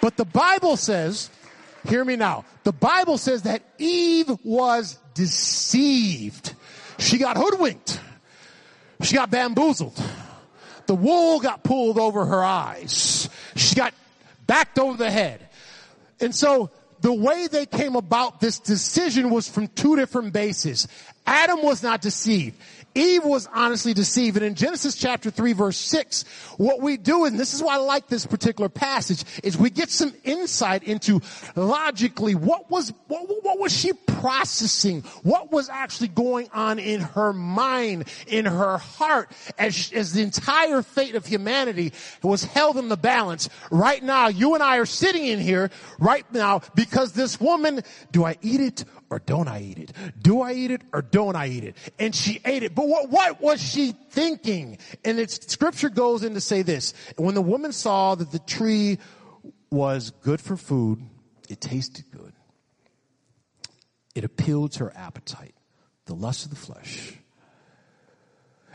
But 0.01 0.17
the 0.17 0.25
Bible 0.25 0.77
says, 0.77 1.29
hear 1.89 2.05
me 2.05 2.15
now, 2.15 2.45
the 2.63 2.73
Bible 2.73 3.19
says 3.19 3.43
that 3.43 3.63
Eve 3.79 4.31
was 4.45 4.99
deceived. 5.15 6.55
She 6.99 7.19
got 7.19 7.37
hoodwinked. 7.37 8.01
She 9.03 9.17
got 9.17 9.31
bamboozled. 9.31 10.01
The 10.87 10.95
wool 10.95 11.41
got 11.41 11.65
pulled 11.65 11.99
over 11.99 12.27
her 12.27 12.45
eyes. 12.45 13.29
She 13.57 13.75
got 13.75 13.93
backed 14.47 14.79
over 14.79 14.97
the 14.97 15.11
head. 15.11 15.49
And 16.25 16.35
so 16.35 16.71
the 17.01 17.13
way 17.13 17.47
they 17.47 17.67
came 17.67 17.97
about 17.97 18.41
this 18.41 18.59
decision 18.59 19.31
was 19.31 19.47
from 19.47 19.69
two 19.69 19.95
different 19.95 20.33
bases. 20.33 20.89
Adam 21.27 21.63
was 21.63 21.83
not 21.83 22.01
deceived. 22.01 22.59
Eve 22.95 23.25
was 23.25 23.49
honestly 23.53 23.93
deceived. 23.95 24.37
And 24.37 24.47
in 24.47 24.55
Genesis 24.55 24.95
chapter 24.95 25.31
3 25.31 25.53
verse 25.53 25.77
6, 25.77 26.25
what 26.59 26.81
we 26.81 26.97
do, 26.97 27.25
and 27.25 27.39
this 27.39 27.55
is 27.55 27.63
why 27.63 27.75
I 27.75 27.79
like 27.79 28.07
this 28.07 28.27
particular 28.27 28.69
passage, 28.69 29.25
is 29.43 29.57
we 29.57 29.71
get 29.71 29.91
some 29.91 30.13
insight 30.25 30.85
into 30.85 31.21
logically 31.57 32.35
what 32.35 32.71
was, 32.71 32.93
what, 33.09 33.29
what 33.43 33.59
was 33.59 33.77
she 33.77 33.93
processing? 33.93 35.03
What 35.23 35.51
was 35.51 35.69
actually 35.69 36.09
going 36.09 36.49
on 36.53 36.79
in 36.79 37.01
her 37.01 37.33
mind, 37.33 38.05
in 38.27 38.45
her 38.45 38.79
heart, 38.79 39.31
as, 39.59 39.93
as 39.93 40.13
the 40.13 40.23
entire 40.23 40.83
fate 40.83 41.15
of 41.15 41.27
humanity 41.27 41.93
was 42.23 42.45
held 42.45 42.77
in 42.77 42.89
the 42.89 42.97
balance. 42.97 43.49
Right 43.71 44.03
now, 44.03 44.29
you 44.29 44.55
and 44.55 44.63
I 44.63 44.79
are 44.79 44.87
sitting 44.87 45.27
in 45.27 45.41
here 45.41 45.71
right 45.99 46.31
now 46.33 46.63
because 46.75 47.13
this 47.13 47.41
woman, 47.41 47.83
do 48.13 48.25
I 48.25 48.37
eat 48.41 48.61
it 48.61 48.85
or 49.15 49.21
don't 49.21 49.47
I 49.47 49.61
eat 49.61 49.79
it? 49.79 49.93
Do 50.21 50.41
I 50.41 50.55
eat 50.55 50.73
it 50.73 50.83
or 50.93 51.01
don't 51.01 51.37
I 51.37 51.47
eat 51.47 51.63
it? 51.63 51.77
And 52.01 52.13
she 52.13 52.41
ate 52.45 52.65
it. 52.65 52.75
But 52.75 52.89
what, 52.89 53.11
what 53.11 53.41
was 53.41 53.63
she 53.63 53.93
thinking? 54.11 54.79
And 55.05 55.21
it's, 55.21 55.53
scripture 55.53 55.89
goes 55.89 56.25
in 56.25 56.35
to 56.35 56.41
say 56.41 56.63
this. 56.63 56.95
When 57.17 57.37
the 57.37 57.41
woman 57.41 57.71
saw 57.71 58.17
that 58.17 58.33
the 58.33 58.41
tree 58.41 58.99
was 59.71 60.11
good 60.11 60.41
for 60.41 60.57
food, 60.57 61.01
it 61.49 61.61
tasted 61.61 62.07
good. 62.11 62.33
It 64.17 64.25
appealed 64.25 64.73
to 64.73 64.87
her 64.87 64.93
appetite, 64.97 65.55
the 66.07 66.15
lust 66.15 66.47
of 66.47 66.51
the 66.51 66.57
flesh. 66.57 67.13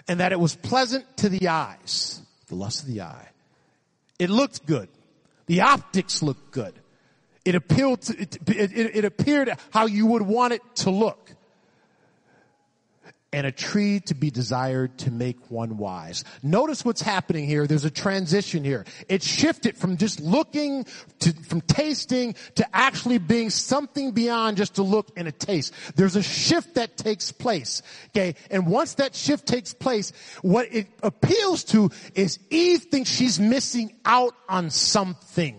And 0.08 0.22
that 0.22 0.32
it 0.32 0.40
was 0.40 0.56
pleasant 0.56 1.18
to 1.18 1.28
the 1.28 1.50
eyes, 1.50 2.22
the 2.48 2.56
lust 2.56 2.84
of 2.84 2.88
the 2.88 3.02
eye. 3.02 3.28
It 4.18 4.30
looked 4.30 4.66
good. 4.66 4.88
The 5.48 5.62
optics 5.62 6.24
looked 6.24 6.52
good. 6.52 6.79
It 7.50 7.56
appealed 7.56 8.04
to, 8.04 8.16
it, 8.16 8.38
it, 8.48 8.96
it 8.98 9.06
appeared 9.06 9.52
how 9.72 9.88
you 9.88 10.06
would 10.06 10.22
want 10.22 10.54
it 10.54 10.62
to 10.76 10.92
look. 10.92 11.32
And 13.34 13.48
a 13.48 13.52
tree 13.52 14.02
to 14.02 14.14
be 14.14 14.30
desired 14.30 15.00
to 15.00 15.10
make 15.10 15.50
one 15.50 15.80
wise. 15.80 16.24
Notice 16.44 16.86
what's 16.86 17.02
happening 17.02 17.48
here. 17.48 17.66
There's 17.66 17.86
a 17.86 17.90
transition 17.90 18.64
here. 18.64 18.86
It 19.08 19.24
shifted 19.24 19.78
from 19.78 19.98
just 19.98 20.20
looking 20.20 20.86
to, 21.22 21.34
from 21.34 21.62
tasting 21.62 22.36
to 22.54 22.68
actually 22.72 23.18
being 23.18 23.50
something 23.50 24.12
beyond 24.12 24.58
just 24.58 24.78
a 24.78 24.84
look 24.84 25.12
and 25.18 25.28
a 25.28 25.32
taste. 25.32 25.74
There's 25.96 26.16
a 26.16 26.22
shift 26.22 26.76
that 26.76 26.98
takes 26.98 27.32
place. 27.32 27.82
Okay. 28.10 28.36
And 28.52 28.68
once 28.68 28.94
that 28.96 29.16
shift 29.16 29.48
takes 29.48 29.74
place, 29.74 30.14
what 30.44 30.68
it 30.72 30.86
appeals 31.02 31.64
to 31.64 31.90
is 32.14 32.38
Eve 32.52 32.84
thinks 32.92 33.10
she's 33.10 33.40
missing 33.40 33.96
out 34.06 34.36
on 34.48 34.70
something. 34.70 35.58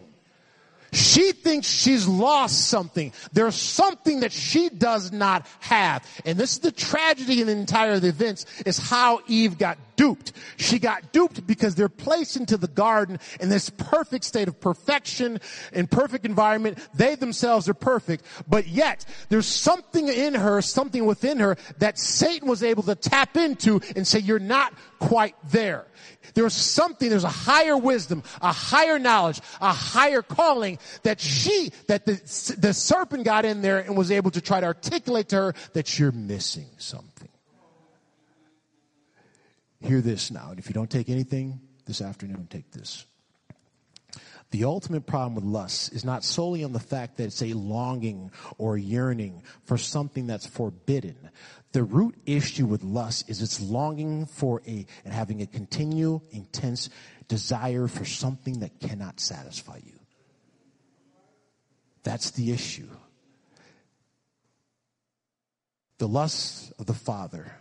She 0.92 1.32
thinks 1.32 1.68
she's 1.68 2.06
lost 2.06 2.68
something. 2.68 3.12
There's 3.32 3.54
something 3.54 4.20
that 4.20 4.32
she 4.32 4.68
does 4.68 5.12
not 5.12 5.46
have. 5.60 6.04
And 6.24 6.38
this 6.38 6.52
is 6.52 6.58
the 6.60 6.72
tragedy 6.72 7.40
in 7.40 7.46
the 7.46 7.52
entire 7.52 8.00
the 8.00 8.08
events 8.08 8.46
is 8.66 8.78
how 8.78 9.20
Eve 9.26 9.58
got 9.58 9.78
duped. 10.00 10.32
She 10.56 10.78
got 10.78 11.12
duped 11.12 11.46
because 11.46 11.74
they're 11.74 11.90
placed 11.90 12.36
into 12.36 12.56
the 12.56 12.68
garden 12.68 13.18
in 13.38 13.50
this 13.50 13.68
perfect 13.68 14.24
state 14.24 14.48
of 14.48 14.58
perfection 14.58 15.38
and 15.74 15.90
perfect 15.90 16.24
environment. 16.24 16.78
They 16.94 17.16
themselves 17.16 17.68
are 17.68 17.74
perfect, 17.74 18.24
but 18.48 18.66
yet 18.66 19.04
there's 19.28 19.46
something 19.46 20.08
in 20.08 20.32
her, 20.32 20.62
something 20.62 21.04
within 21.04 21.38
her 21.40 21.58
that 21.80 21.98
Satan 21.98 22.48
was 22.48 22.62
able 22.62 22.82
to 22.84 22.94
tap 22.94 23.36
into 23.36 23.82
and 23.94 24.08
say, 24.08 24.20
you're 24.20 24.38
not 24.38 24.72
quite 25.00 25.34
there. 25.50 25.86
There's 26.32 26.54
something, 26.54 27.10
there's 27.10 27.24
a 27.24 27.28
higher 27.28 27.76
wisdom, 27.76 28.22
a 28.40 28.52
higher 28.52 28.98
knowledge, 28.98 29.42
a 29.60 29.72
higher 29.72 30.22
calling 30.22 30.78
that 31.02 31.20
she, 31.20 31.72
that 31.88 32.06
the, 32.06 32.14
the 32.56 32.72
serpent 32.72 33.24
got 33.24 33.44
in 33.44 33.60
there 33.60 33.80
and 33.80 33.98
was 33.98 34.10
able 34.10 34.30
to 34.30 34.40
try 34.40 34.60
to 34.60 34.66
articulate 34.66 35.28
to 35.28 35.36
her 35.36 35.54
that 35.74 35.98
you're 35.98 36.12
missing 36.12 36.70
something. 36.78 37.29
Hear 39.80 40.00
this 40.00 40.30
now. 40.30 40.50
And 40.50 40.58
if 40.58 40.68
you 40.68 40.74
don't 40.74 40.90
take 40.90 41.08
anything 41.08 41.60
this 41.86 42.02
afternoon, 42.02 42.46
take 42.50 42.70
this. 42.70 43.06
The 44.50 44.64
ultimate 44.64 45.06
problem 45.06 45.36
with 45.36 45.44
lust 45.44 45.92
is 45.92 46.04
not 46.04 46.24
solely 46.24 46.64
on 46.64 46.72
the 46.72 46.80
fact 46.80 47.16
that 47.16 47.24
it's 47.24 47.42
a 47.42 47.52
longing 47.52 48.32
or 48.58 48.76
yearning 48.76 49.44
for 49.64 49.78
something 49.78 50.26
that's 50.26 50.46
forbidden. 50.46 51.30
The 51.72 51.84
root 51.84 52.16
issue 52.26 52.66
with 52.66 52.82
lust 52.82 53.30
is 53.30 53.42
its 53.42 53.60
longing 53.60 54.26
for 54.26 54.60
a, 54.66 54.86
and 55.04 55.14
having 55.14 55.40
a 55.40 55.46
continual, 55.46 56.24
intense 56.32 56.90
desire 57.28 57.86
for 57.86 58.04
something 58.04 58.60
that 58.60 58.80
cannot 58.80 59.20
satisfy 59.20 59.76
you. 59.76 60.00
That's 62.02 62.32
the 62.32 62.50
issue. 62.50 62.88
The 65.98 66.08
lust 66.08 66.72
of 66.78 66.86
the 66.86 66.94
Father. 66.94 67.52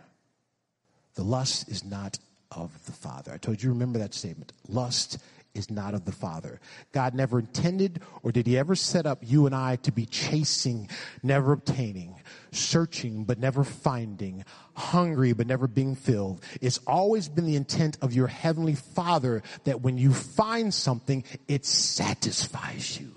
The 1.20 1.26
lust 1.26 1.68
is 1.68 1.84
not 1.84 2.18
of 2.50 2.72
the 2.86 2.92
Father. 2.92 3.30
I 3.30 3.36
told 3.36 3.62
you, 3.62 3.68
remember 3.68 3.98
that 3.98 4.14
statement. 4.14 4.54
Lust 4.68 5.18
is 5.54 5.70
not 5.70 5.92
of 5.92 6.06
the 6.06 6.12
Father. 6.12 6.60
God 6.92 7.12
never 7.12 7.40
intended 7.40 8.00
or 8.22 8.32
did 8.32 8.46
he 8.46 8.56
ever 8.56 8.74
set 8.74 9.04
up 9.04 9.18
you 9.20 9.44
and 9.44 9.54
I 9.54 9.76
to 9.82 9.92
be 9.92 10.06
chasing, 10.06 10.88
never 11.22 11.52
obtaining, 11.52 12.14
searching 12.52 13.24
but 13.24 13.38
never 13.38 13.64
finding, 13.64 14.46
hungry 14.72 15.34
but 15.34 15.46
never 15.46 15.66
being 15.66 15.94
filled. 15.94 16.42
It's 16.62 16.78
always 16.86 17.28
been 17.28 17.44
the 17.44 17.56
intent 17.56 17.98
of 18.00 18.14
your 18.14 18.28
heavenly 18.28 18.76
Father 18.76 19.42
that 19.64 19.82
when 19.82 19.98
you 19.98 20.14
find 20.14 20.72
something, 20.72 21.22
it 21.48 21.66
satisfies 21.66 22.98
you. 22.98 23.14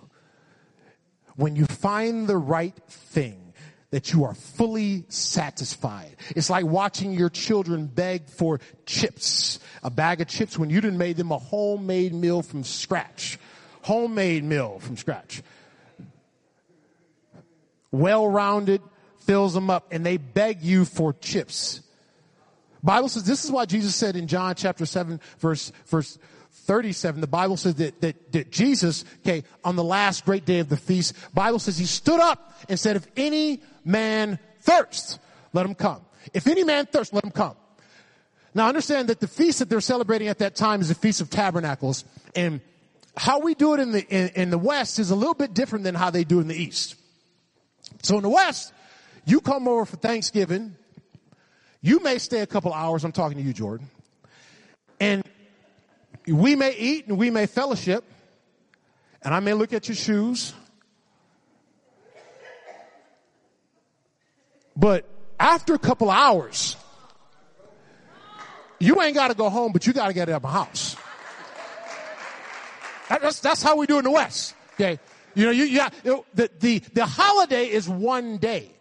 When 1.37 1.55
you 1.55 1.67
find 1.67 2.27
the 2.27 2.35
right 2.35 2.75
thing, 2.85 3.42
that 3.93 4.12
you 4.12 4.23
are 4.23 4.34
fully 4.34 5.06
satisfied. 5.08 6.15
It's 6.36 6.49
like 6.49 6.65
watching 6.65 7.13
your 7.13 7.29
children 7.29 7.86
beg 7.86 8.27
for 8.27 8.60
chips, 8.88 9.60
a 9.84 9.91
bag 9.91 10.19
of 10.19 10.27
chips 10.27 10.58
when 10.58 10.71
you 10.71 10.82
didn't 10.82 10.97
made 10.97 11.15
them 11.15 11.32
a 11.32 11.38
homemade 11.38 12.12
meal 12.12 12.41
from 12.41 12.63
scratch. 12.63 13.38
Homemade 13.84 14.43
meal 14.43 14.79
from 14.79 14.97
scratch. 14.97 15.43
Well-rounded, 17.91 18.82
fills 19.19 19.53
them 19.53 19.69
up, 19.69 19.86
and 19.91 20.03
they 20.03 20.17
beg 20.17 20.63
you 20.63 20.86
for 20.86 21.13
chips. 21.13 21.82
Bible 22.82 23.10
says 23.10 23.25
this 23.25 23.45
is 23.45 23.51
why 23.51 23.65
Jesus 23.65 23.95
said 23.95 24.15
in 24.15 24.25
John 24.25 24.56
chapter 24.56 24.88
7 24.88 25.21
verse, 25.38 25.71
verse 25.86 26.17
37, 26.63 27.19
the 27.19 27.28
Bible 27.28 27.58
says 27.58 27.76
that, 27.76 27.99
that, 28.02 28.32
that 28.32 28.52
Jesus, 28.52 29.04
okay, 29.19 29.43
on 29.63 29.76
the 29.76 29.84
last 29.84 30.26
great 30.26 30.45
day 30.45 30.60
of 30.60 30.69
the 30.69 30.78
feast, 30.78 31.13
Bible 31.34 31.60
says 31.60 31.78
he 31.78 31.86
stood 31.86 32.19
up 32.19 32.54
and 32.69 32.80
said, 32.80 32.95
if 32.95 33.06
any 33.17 33.62
man 33.84 34.39
thirst, 34.62 35.19
let 35.52 35.65
him 35.65 35.76
come. 35.76 36.02
If 36.34 36.47
any 36.47 36.63
man 36.63 36.86
thirst, 36.86 37.13
let 37.13 37.23
him 37.23 37.32
come. 37.32 37.56
Now 38.54 38.67
understand 38.67 39.10
that 39.10 39.19
the 39.19 39.28
feast 39.28 39.60
that 39.60 39.69
they're 39.69 39.82
celebrating 39.82 40.28
at 40.28 40.39
that 40.39 40.56
time 40.56 40.80
is 40.80 40.88
the 40.88 40.95
Feast 40.95 41.21
of 41.21 41.30
Tabernacles, 41.30 42.06
and 42.36 42.62
how 43.17 43.39
we 43.39 43.56
do 43.56 43.73
it 43.73 43.80
in 43.80 43.91
the, 43.91 44.08
in, 44.08 44.30
in 44.36 44.49
the 44.49 44.58
West 44.58 44.99
is 44.99 45.12
a 45.12 45.15
little 45.15 45.34
bit 45.34 45.54
different 45.54 45.84
than 45.84 45.95
how 45.95 46.12
they 46.12 46.23
do 46.23 46.39
in 46.39 46.47
the 46.47 46.56
East. 46.56 46.95
So 48.04 48.15
in 48.17 48.23
the 48.23 48.30
West, 48.30 48.71
you 49.26 49.41
come 49.41 49.67
over 49.67 49.86
for 49.86 49.97
Thanksgiving, 49.97 50.76
you 51.82 51.99
may 51.99 52.19
stay 52.19 52.39
a 52.39 52.47
couple 52.47 52.73
hours, 52.73 53.04
I'm 53.04 53.12
talking 53.12 53.38
to 53.38 53.43
you, 53.43 53.54
Jordan, 53.54 53.89
we 56.27 56.55
may 56.55 56.75
eat 56.75 57.07
and 57.07 57.17
we 57.17 57.29
may 57.29 57.45
fellowship, 57.45 58.03
and 59.21 59.33
I 59.33 59.39
may 59.39 59.53
look 59.53 59.73
at 59.73 59.88
your 59.88 59.95
shoes, 59.95 60.53
but 64.75 65.05
after 65.39 65.73
a 65.73 65.79
couple 65.79 66.09
hours, 66.09 66.77
you 68.79 69.01
ain't 69.01 69.15
got 69.15 69.29
to 69.29 69.33
go 69.33 69.49
home, 69.49 69.71
but 69.71 69.88
you 69.88 69.93
got 69.93 70.07
to 70.07 70.13
get 70.13 70.29
out 70.29 70.38
of 70.38 70.43
my 70.43 70.51
house. 70.51 70.95
That's, 73.07 73.39
that's 73.39 73.62
how 73.62 73.77
we 73.77 73.86
do 73.86 73.97
in 73.97 74.03
the 74.03 74.12
West. 74.12 74.55
Okay. 74.73 74.99
You 75.36 75.45
know, 75.45 75.51
you, 75.51 75.65
you, 75.65 76.25
the, 76.33 76.49
the, 76.59 76.79
the 76.79 77.05
holiday 77.05 77.65
is 77.65 77.88
one 77.88 78.38
day. 78.38 78.72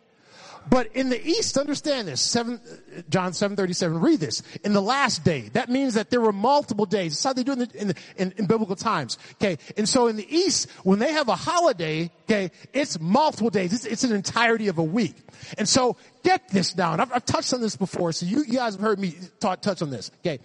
But 0.68 0.94
in 0.94 1.08
the 1.08 1.24
East, 1.26 1.56
understand 1.58 2.08
this, 2.08 2.20
seven, 2.20 2.60
John 3.08 3.32
737, 3.32 4.00
read 4.00 4.20
this. 4.20 4.42
In 4.64 4.72
the 4.72 4.82
last 4.82 5.24
day, 5.24 5.50
that 5.52 5.68
means 5.68 5.94
that 5.94 6.10
there 6.10 6.20
were 6.20 6.32
multiple 6.32 6.86
days. 6.86 7.12
That's 7.12 7.24
how 7.24 7.32
they 7.32 7.42
do 7.42 7.52
it 7.52 7.74
in, 7.74 7.88
the, 7.88 7.94
in, 8.16 8.28
in, 8.28 8.34
in 8.38 8.46
biblical 8.46 8.76
times. 8.76 9.18
Okay. 9.34 9.58
And 9.76 9.88
so 9.88 10.06
in 10.06 10.16
the 10.16 10.34
East, 10.34 10.70
when 10.84 10.98
they 10.98 11.12
have 11.12 11.28
a 11.28 11.36
holiday, 11.36 12.10
okay, 12.24 12.50
it's 12.72 13.00
multiple 13.00 13.50
days. 13.50 13.72
It's, 13.72 13.84
it's 13.84 14.04
an 14.04 14.12
entirety 14.12 14.68
of 14.68 14.78
a 14.78 14.84
week. 14.84 15.16
And 15.58 15.68
so 15.68 15.96
get 16.22 16.48
this 16.48 16.72
down. 16.72 17.00
I've, 17.00 17.12
I've 17.12 17.24
touched 17.24 17.52
on 17.52 17.60
this 17.60 17.76
before, 17.76 18.12
so 18.12 18.26
you, 18.26 18.44
you 18.44 18.54
guys 18.54 18.74
have 18.74 18.82
heard 18.82 18.98
me 18.98 19.14
talk, 19.40 19.62
touch 19.62 19.82
on 19.82 19.90
this. 19.90 20.10
Okay. 20.20 20.38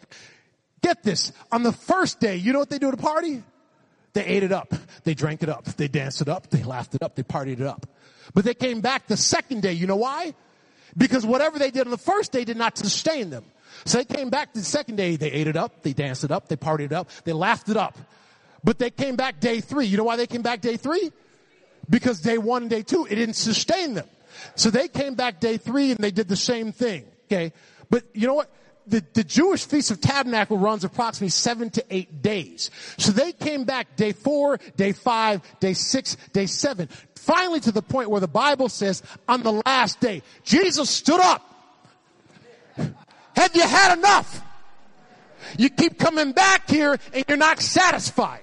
Get 0.81 1.03
this. 1.03 1.31
On 1.51 1.63
the 1.63 1.73
first 1.73 2.19
day, 2.19 2.35
you 2.35 2.53
know 2.53 2.59
what 2.59 2.69
they 2.69 2.79
do 2.79 2.87
at 2.87 2.93
a 2.93 2.97
party? 2.97 3.43
They 4.13 4.25
ate 4.25 4.43
it 4.43 4.51
up. 4.51 4.73
They 5.03 5.13
drank 5.13 5.43
it 5.43 5.49
up. 5.49 5.65
They 5.65 5.87
danced 5.87 6.21
it 6.21 6.27
up. 6.27 6.49
They 6.49 6.63
laughed 6.63 6.95
it 6.95 7.03
up. 7.03 7.15
They 7.15 7.23
partied 7.23 7.59
it 7.59 7.67
up. 7.67 7.85
But 8.33 8.45
they 8.45 8.53
came 8.53 8.81
back 8.81 9.07
the 9.07 9.17
second 9.17 9.61
day. 9.61 9.73
You 9.73 9.87
know 9.87 9.95
why? 9.95 10.33
Because 10.95 11.25
whatever 11.25 11.59
they 11.59 11.71
did 11.71 11.85
on 11.85 11.91
the 11.91 11.97
first 11.97 12.31
day 12.31 12.43
did 12.43 12.57
not 12.57 12.77
sustain 12.77 13.29
them. 13.29 13.45
So 13.85 13.99
they 13.99 14.05
came 14.05 14.29
back 14.29 14.53
the 14.53 14.61
second 14.61 14.95
day. 14.95 15.15
They 15.15 15.31
ate 15.31 15.47
it 15.47 15.55
up. 15.55 15.83
They 15.83 15.93
danced 15.93 16.23
it 16.23 16.31
up. 16.31 16.47
They 16.47 16.55
partied 16.55 16.85
it 16.85 16.93
up. 16.93 17.09
They 17.23 17.33
laughed 17.33 17.69
it 17.69 17.77
up. 17.77 17.97
But 18.63 18.79
they 18.79 18.89
came 18.89 19.15
back 19.15 19.39
day 19.39 19.61
three. 19.61 19.85
You 19.85 19.97
know 19.97 20.03
why 20.03 20.15
they 20.15 20.27
came 20.27 20.41
back 20.41 20.61
day 20.61 20.77
three? 20.77 21.11
Because 21.89 22.19
day 22.21 22.37
one 22.37 22.63
and 22.63 22.71
day 22.71 22.81
two, 22.81 23.05
it 23.05 23.15
didn't 23.15 23.35
sustain 23.35 23.93
them. 23.93 24.07
So 24.55 24.69
they 24.69 24.87
came 24.87 25.15
back 25.15 25.39
day 25.39 25.57
three 25.57 25.91
and 25.91 25.99
they 25.99 26.11
did 26.11 26.27
the 26.27 26.35
same 26.35 26.71
thing. 26.71 27.05
Okay. 27.25 27.53
But 27.89 28.03
you 28.13 28.27
know 28.27 28.33
what? 28.33 28.51
the, 28.87 29.03
the 29.13 29.23
Jewish 29.23 29.65
Feast 29.65 29.91
of 29.91 30.01
Tabernacle 30.01 30.57
runs 30.57 30.83
approximately 30.83 31.29
seven 31.29 31.69
to 31.71 31.83
eight 31.89 32.21
days. 32.21 32.71
So 32.97 33.11
they 33.11 33.33
came 33.33 33.65
back 33.65 33.95
day 33.95 34.13
four, 34.13 34.59
day 34.77 34.93
five, 34.93 35.41
day 35.59 35.73
six, 35.73 36.15
day 36.33 36.45
seven. 36.45 36.89
Finally 37.27 37.59
to 37.59 37.73
the 37.73 37.81
point 37.81 38.09
where 38.09 38.21
the 38.21 38.27
Bible 38.27 38.69
says 38.69 39.03
on 39.27 39.43
the 39.43 39.51
last 39.65 39.99
day, 39.99 40.23
Jesus 40.45 40.89
stood 40.89 41.19
up. 41.19 41.43
Have 43.35 43.53
you 43.53 43.63
had 43.63 43.97
enough? 43.97 44.41
You 45.57 45.69
keep 45.69 45.99
coming 45.99 46.31
back 46.31 46.69
here 46.69 46.97
and 47.13 47.25
you're 47.27 47.37
not 47.37 47.59
satisfied. 47.59 48.39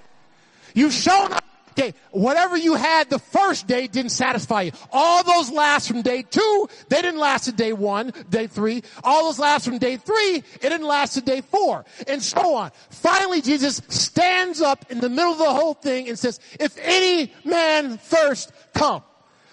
You've 0.74 0.92
shown 0.92 1.32
up 1.32 1.44
Okay, 1.76 1.92
whatever 2.12 2.56
you 2.56 2.74
had 2.74 3.10
the 3.10 3.18
first 3.18 3.66
day 3.66 3.88
didn't 3.88 4.12
satisfy 4.12 4.62
you. 4.62 4.72
All 4.92 5.24
those 5.24 5.50
lasts 5.50 5.88
from 5.88 6.02
day 6.02 6.22
two, 6.22 6.68
they 6.88 7.02
didn't 7.02 7.18
last 7.18 7.46
to 7.46 7.52
day 7.52 7.72
one, 7.72 8.12
day 8.30 8.46
three. 8.46 8.84
All 9.02 9.24
those 9.24 9.40
lasts 9.40 9.66
from 9.66 9.78
day 9.78 9.96
three, 9.96 10.36
it 10.36 10.60
didn't 10.60 10.86
last 10.86 11.14
to 11.14 11.20
day 11.20 11.40
four, 11.40 11.84
and 12.06 12.22
so 12.22 12.54
on. 12.54 12.70
Finally, 12.90 13.42
Jesus 13.42 13.82
stands 13.88 14.60
up 14.60 14.86
in 14.88 15.00
the 15.00 15.08
middle 15.08 15.32
of 15.32 15.38
the 15.38 15.52
whole 15.52 15.74
thing 15.74 16.08
and 16.08 16.16
says, 16.16 16.38
if 16.60 16.78
any 16.80 17.32
man 17.44 17.98
thirst, 17.98 18.52
come. 18.72 19.02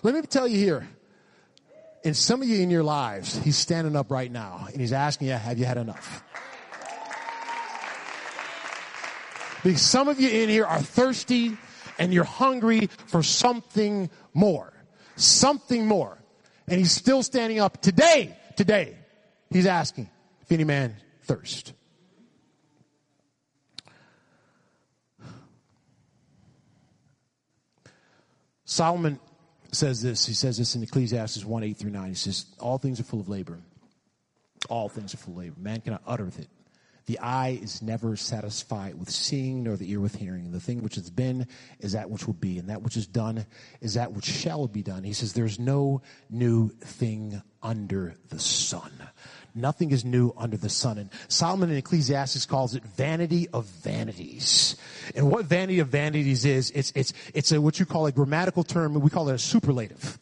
Let 0.03 0.13
me 0.13 0.21
tell 0.21 0.47
you 0.47 0.59
here, 0.59 0.87
in 2.03 2.13
some 2.13 2.43
of 2.43 2.47
you 2.47 2.61
in 2.61 2.69
your 2.69 2.83
lives, 2.83 3.35
he's 3.37 3.57
standing 3.57 3.95
up 3.95 4.11
right 4.11 4.31
now 4.31 4.67
and 4.71 4.79
he's 4.79 4.93
asking 4.93 5.29
you, 5.29 5.33
have 5.33 5.57
you 5.57 5.65
had 5.65 5.77
enough? 5.77 6.23
Because 9.63 9.81
some 9.81 10.07
of 10.07 10.19
you 10.19 10.29
in 10.29 10.49
here 10.49 10.65
are 10.65 10.81
thirsty 10.81 11.57
and 12.01 12.11
you're 12.11 12.23
hungry 12.23 12.87
for 13.05 13.21
something 13.21 14.09
more. 14.33 14.73
Something 15.17 15.85
more. 15.85 16.17
And 16.67 16.79
he's 16.79 16.91
still 16.91 17.21
standing 17.21 17.59
up 17.59 17.79
today, 17.79 18.35
today. 18.57 18.97
He's 19.51 19.67
asking 19.67 20.09
if 20.41 20.51
any 20.51 20.63
man 20.63 20.95
thirst. 21.23 21.73
Solomon 28.65 29.19
says 29.71 30.01
this. 30.01 30.25
He 30.25 30.33
says 30.33 30.57
this 30.57 30.75
in 30.75 30.81
Ecclesiastes 30.81 31.45
1 31.45 31.63
8 31.63 31.77
through 31.77 31.91
9. 31.91 32.09
He 32.09 32.15
says, 32.15 32.47
All 32.59 32.79
things 32.79 32.99
are 32.99 33.03
full 33.03 33.19
of 33.19 33.29
labor. 33.29 33.59
All 34.69 34.89
things 34.89 35.13
are 35.13 35.17
full 35.17 35.33
of 35.33 35.39
labor. 35.39 35.55
Man 35.59 35.81
cannot 35.81 36.01
utter 36.07 36.27
it. 36.27 36.47
The 37.11 37.19
eye 37.19 37.59
is 37.61 37.81
never 37.81 38.15
satisfied 38.15 38.95
with 38.95 39.09
seeing, 39.09 39.63
nor 39.63 39.75
the 39.75 39.91
ear 39.91 39.99
with 39.99 40.15
hearing. 40.15 40.53
The 40.53 40.61
thing 40.61 40.81
which 40.81 40.95
has 40.95 41.09
been 41.09 41.45
is 41.81 41.91
that 41.91 42.09
which 42.09 42.25
will 42.25 42.35
be, 42.35 42.57
and 42.57 42.69
that 42.69 42.83
which 42.83 42.95
is 42.95 43.05
done 43.05 43.45
is 43.81 43.95
that 43.95 44.13
which 44.13 44.23
shall 44.23 44.65
be 44.69 44.81
done. 44.81 45.03
He 45.03 45.11
says, 45.11 45.33
There's 45.33 45.59
no 45.59 46.03
new 46.29 46.69
thing 46.69 47.41
under 47.61 48.15
the 48.29 48.39
sun. 48.39 48.93
Nothing 49.53 49.91
is 49.91 50.05
new 50.05 50.33
under 50.37 50.55
the 50.55 50.69
sun. 50.69 50.99
And 50.99 51.09
Solomon 51.27 51.69
in 51.69 51.75
Ecclesiastes 51.75 52.45
calls 52.45 52.75
it 52.75 52.83
vanity 52.85 53.49
of 53.49 53.65
vanities. 53.65 54.77
And 55.13 55.29
what 55.29 55.43
vanity 55.43 55.79
of 55.79 55.89
vanities 55.89 56.45
is, 56.45 56.71
it's, 56.71 56.93
it's, 56.95 57.11
it's 57.33 57.51
a, 57.51 57.59
what 57.59 57.77
you 57.77 57.85
call 57.85 58.05
a 58.05 58.13
grammatical 58.13 58.63
term, 58.63 58.93
we 58.93 59.09
call 59.09 59.27
it 59.27 59.35
a 59.35 59.37
superlative. 59.37 60.17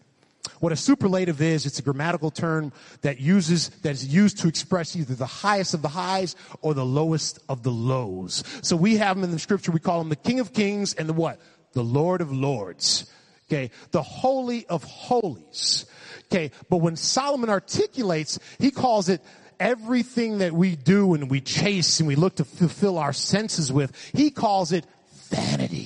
What 0.59 0.71
a 0.71 0.75
superlative 0.75 1.41
is, 1.41 1.65
it's 1.65 1.79
a 1.79 1.81
grammatical 1.81 2.31
term 2.31 2.73
that 3.01 3.19
uses, 3.19 3.69
that 3.81 3.91
is 3.91 4.05
used 4.05 4.39
to 4.39 4.47
express 4.47 4.95
either 4.95 5.15
the 5.15 5.25
highest 5.25 5.73
of 5.73 5.81
the 5.81 5.89
highs 5.89 6.35
or 6.61 6.73
the 6.73 6.85
lowest 6.85 7.39
of 7.47 7.63
the 7.63 7.71
lows. 7.71 8.43
So 8.61 8.75
we 8.75 8.97
have 8.97 9.15
them 9.15 9.23
in 9.23 9.31
the 9.31 9.39
scripture, 9.39 9.71
we 9.71 9.79
call 9.79 10.01
him 10.01 10.09
the 10.09 10.15
King 10.15 10.39
of 10.39 10.53
Kings 10.53 10.93
and 10.93 11.07
the 11.07 11.13
what? 11.13 11.39
The 11.73 11.83
Lord 11.83 12.21
of 12.21 12.31
Lords. 12.31 13.09
Okay. 13.47 13.71
The 13.91 14.03
Holy 14.03 14.65
of 14.67 14.83
Holies. 14.83 15.85
Okay. 16.25 16.51
But 16.69 16.77
when 16.77 16.95
Solomon 16.95 17.49
articulates, 17.49 18.39
he 18.59 18.71
calls 18.71 19.09
it 19.09 19.21
everything 19.59 20.39
that 20.39 20.53
we 20.53 20.75
do 20.75 21.13
and 21.13 21.29
we 21.29 21.41
chase 21.41 21.99
and 21.99 22.07
we 22.07 22.15
look 22.15 22.35
to 22.35 22.45
fulfill 22.45 22.97
our 22.97 23.13
senses 23.13 23.71
with, 23.71 23.93
he 24.13 24.31
calls 24.31 24.71
it 24.71 24.85
vanity 25.29 25.78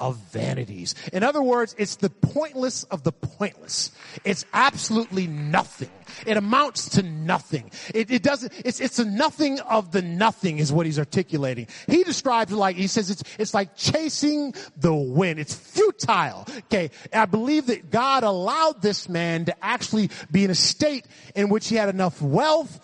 of 0.00 0.16
vanities. 0.32 0.94
In 1.12 1.22
other 1.22 1.42
words, 1.42 1.74
it's 1.78 1.96
the 1.96 2.10
pointless 2.10 2.84
of 2.84 3.04
the 3.04 3.12
pointless. 3.12 3.92
It's 4.24 4.44
absolutely 4.52 5.26
nothing. 5.26 5.90
It 6.26 6.36
amounts 6.36 6.88
to 6.90 7.02
nothing. 7.02 7.70
It, 7.94 8.10
it 8.10 8.22
doesn't, 8.22 8.52
it's, 8.64 8.80
it's 8.80 8.98
a 8.98 9.04
nothing 9.04 9.60
of 9.60 9.92
the 9.92 10.02
nothing 10.02 10.58
is 10.58 10.72
what 10.72 10.86
he's 10.86 10.98
articulating. 10.98 11.68
He 11.86 12.02
describes 12.02 12.52
it 12.52 12.56
like, 12.56 12.76
he 12.76 12.86
says 12.86 13.10
it's, 13.10 13.22
it's 13.38 13.54
like 13.54 13.76
chasing 13.76 14.54
the 14.76 14.94
wind. 14.94 15.38
It's 15.38 15.54
futile. 15.54 16.46
Okay. 16.66 16.90
I 17.12 17.26
believe 17.26 17.66
that 17.66 17.90
God 17.90 18.24
allowed 18.24 18.82
this 18.82 19.08
man 19.08 19.44
to 19.44 19.64
actually 19.64 20.10
be 20.30 20.44
in 20.44 20.50
a 20.50 20.54
state 20.54 21.06
in 21.34 21.48
which 21.48 21.68
he 21.68 21.76
had 21.76 21.88
enough 21.88 22.20
wealth 22.20 22.80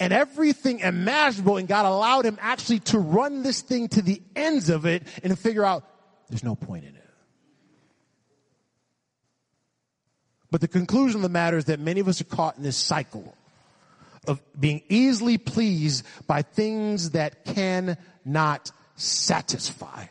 and 0.00 0.14
everything 0.14 0.80
imaginable 0.80 1.58
and 1.58 1.68
God 1.68 1.84
allowed 1.84 2.24
him 2.24 2.38
actually 2.40 2.80
to 2.80 2.98
run 2.98 3.42
this 3.42 3.60
thing 3.60 3.88
to 3.88 4.02
the 4.02 4.22
ends 4.34 4.70
of 4.70 4.86
it 4.86 5.06
and 5.22 5.30
to 5.30 5.36
figure 5.36 5.64
out 5.64 5.84
there's 6.30 6.44
no 6.44 6.54
point 6.54 6.84
in 6.84 6.94
it. 6.94 7.10
But 10.50 10.60
the 10.60 10.68
conclusion 10.68 11.16
of 11.16 11.22
the 11.22 11.28
matter 11.28 11.56
is 11.56 11.66
that 11.66 11.78
many 11.78 12.00
of 12.00 12.08
us 12.08 12.20
are 12.20 12.24
caught 12.24 12.56
in 12.56 12.62
this 12.62 12.76
cycle 12.76 13.36
of 14.26 14.40
being 14.58 14.82
easily 14.88 15.38
pleased 15.38 16.04
by 16.26 16.42
things 16.42 17.10
that 17.10 17.44
cannot 17.44 18.70
satisfy. 18.96 20.06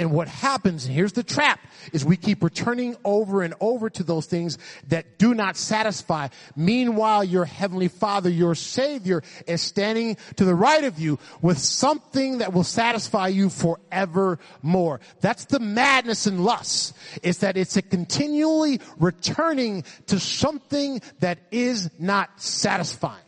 And 0.00 0.12
what 0.12 0.28
happens, 0.28 0.86
and 0.86 0.94
here's 0.94 1.12
the 1.12 1.22
trap, 1.22 1.60
is 1.92 2.06
we 2.06 2.16
keep 2.16 2.42
returning 2.42 2.96
over 3.04 3.42
and 3.42 3.52
over 3.60 3.90
to 3.90 4.02
those 4.02 4.24
things 4.24 4.56
that 4.88 5.18
do 5.18 5.34
not 5.34 5.58
satisfy. 5.58 6.28
Meanwhile, 6.56 7.24
your 7.24 7.44
heavenly 7.44 7.88
father, 7.88 8.30
your 8.30 8.54
savior, 8.54 9.22
is 9.46 9.60
standing 9.60 10.16
to 10.36 10.46
the 10.46 10.54
right 10.54 10.84
of 10.84 10.98
you 10.98 11.18
with 11.42 11.58
something 11.58 12.38
that 12.38 12.54
will 12.54 12.64
satisfy 12.64 13.28
you 13.28 13.50
forevermore. 13.50 15.00
That's 15.20 15.44
the 15.44 15.60
madness 15.60 16.26
and 16.26 16.46
lust, 16.46 16.96
is 17.22 17.40
that 17.40 17.58
it's 17.58 17.76
a 17.76 17.82
continually 17.82 18.80
returning 18.98 19.84
to 20.06 20.18
something 20.18 21.02
that 21.18 21.40
is 21.50 21.90
not 21.98 22.40
satisfying. 22.40 23.20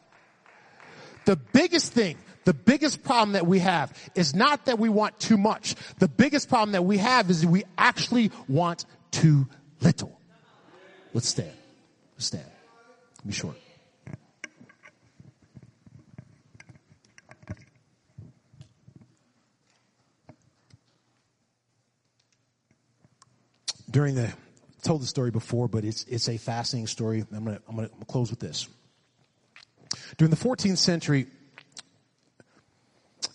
The 1.27 1.37
biggest 1.37 1.93
thing 1.93 2.17
the 2.45 2.55
biggest 2.55 3.03
problem 3.03 3.33
that 3.33 3.47
we 3.47 3.61
have 3.61 3.97
is 4.15 4.35
not 4.35 4.67
that 4.67 4.79
we 4.79 4.89
want 4.89 5.19
too 5.21 5.37
much. 5.37 5.75
The 5.99 6.09
biggest 6.09 6.49
problem 6.49 6.73
that 6.73 6.85
we 6.85 6.99
have 6.99 7.31
is 7.31 7.47
we 7.47 7.65
actually 7.79 8.31
want 8.49 8.85
too 9.11 9.47
little. 9.81 10.19
Let's 11.15 11.29
stand. 11.29 11.53
Let's 12.17 12.27
stand. 12.27 12.45
Be 13.25 13.33
short. 13.33 13.57
During 23.91 24.15
the 24.15 24.33
told 24.83 25.03
the 25.03 25.07
story 25.07 25.31
before, 25.31 25.69
but 25.69 25.85
it's 25.85 26.05
it's 26.05 26.29
a 26.29 26.39
fascinating 26.39 26.87
story. 26.87 27.25
I'm 27.31 27.45
gonna 27.45 27.61
I'm 27.69 27.77
gonna 27.77 27.91
close 28.09 28.31
with 28.31 28.41
this. 28.41 28.67
During 30.17 30.31
the 30.31 30.37
14th 30.37 30.79
century, 30.79 31.27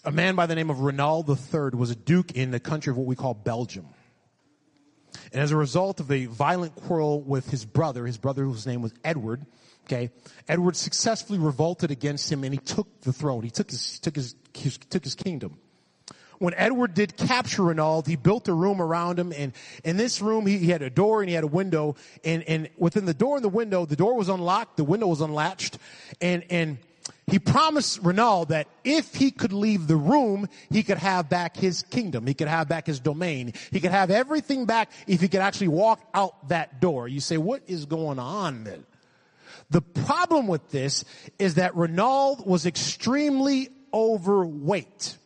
a 0.08 0.12
man 0.12 0.36
by 0.36 0.46
the 0.46 0.56
name 0.56 0.70
of 0.70 0.80
Renaud 0.80 1.26
III 1.28 1.72
was 1.78 1.92
a 1.92 1.96
duke 1.96 2.32
in 2.32 2.52
the 2.52 2.62
country 2.62 2.92
of 2.92 2.98
what 2.98 3.06
we 3.06 3.18
call 3.18 3.34
Belgium. 3.34 3.88
And 5.34 5.42
as 5.42 5.52
a 5.52 5.58
result 5.58 6.00
of 6.00 6.10
a 6.10 6.28
violent 6.28 6.76
quarrel 6.76 7.22
with 7.22 7.50
his 7.50 7.66
brother, 7.66 8.06
his 8.06 8.16
brother 8.16 8.46
whose 8.46 8.66
name 8.66 8.82
was 8.82 8.94
Edward, 9.04 9.46
okay, 9.84 10.12
Edward 10.48 10.78
successfully 10.78 11.40
revolted 11.40 11.92
against 11.92 12.32
him 12.32 12.46
and 12.46 12.54
he 12.54 12.58
took 12.58 13.02
the 13.02 13.12
throne. 13.12 13.44
He 13.44 13.50
took 13.50 13.70
his, 13.70 14.00
took 14.00 14.16
his, 14.16 14.34
took 14.90 15.04
his 15.04 15.14
kingdom. 15.14 15.60
when 16.40 16.54
Edward 16.54 16.94
did 16.94 17.18
capture 17.18 17.64
Renaud, 17.64 18.04
he 18.08 18.16
built 18.16 18.48
a 18.48 18.54
room 18.54 18.82
around 18.82 19.20
him, 19.20 19.34
and 19.34 19.52
in 19.84 19.98
this 19.98 20.22
room 20.22 20.46
he, 20.46 20.58
he, 20.58 20.70
had 20.70 20.84
a 20.84 20.90
door 20.90 21.22
and 21.22 21.28
he 21.28 21.36
had 21.36 21.44
a 21.44 21.48
window, 21.48 21.96
and, 22.24 22.44
and 22.44 22.70
within 22.78 23.04
the 23.04 23.14
door 23.14 23.36
and 23.36 23.44
the 23.44 23.50
window, 23.50 23.86
the 23.86 23.98
door 23.98 24.16
was 24.16 24.30
unlocked, 24.30 24.78
the 24.78 24.86
window 24.86 25.08
was 25.08 25.20
unlatched, 25.20 25.78
and 26.22 26.46
and 26.50 26.78
he 27.28 27.40
promised 27.40 28.00
Renaud 28.02 28.46
that 28.46 28.68
if 28.86 29.14
he 29.14 29.32
could 29.32 29.52
leave 29.52 29.88
the 29.88 29.98
room, 29.98 30.48
he 30.70 30.82
could 30.82 30.98
have 30.98 31.30
back 31.30 31.58
his 31.58 31.84
kingdom, 31.84 32.26
he 32.26 32.34
could 32.34 32.48
have 32.48 32.70
back 32.70 32.88
his 32.88 33.02
domain, 33.02 33.54
he 33.70 33.82
could 33.82 33.92
have 33.92 34.10
everything 34.10 34.66
back 34.66 34.90
if 35.08 35.20
he 35.20 35.28
could 35.28 35.42
actually 35.42 35.68
walk 35.68 36.00
out 36.14 36.48
that 36.48 36.80
door. 36.80 37.08
You 37.08 37.20
say, 37.20 37.38
what 37.38 37.62
is 37.68 37.86
going 37.86 38.18
on 38.18 38.64
then? 38.64 38.86
The 39.70 39.82
problem 39.82 40.48
with 40.48 40.70
this 40.70 41.04
is 41.38 41.56
that 41.56 41.76
Renaud 41.76 42.44
was 42.46 42.66
extremely 42.66 43.70
overweight. 43.94 45.18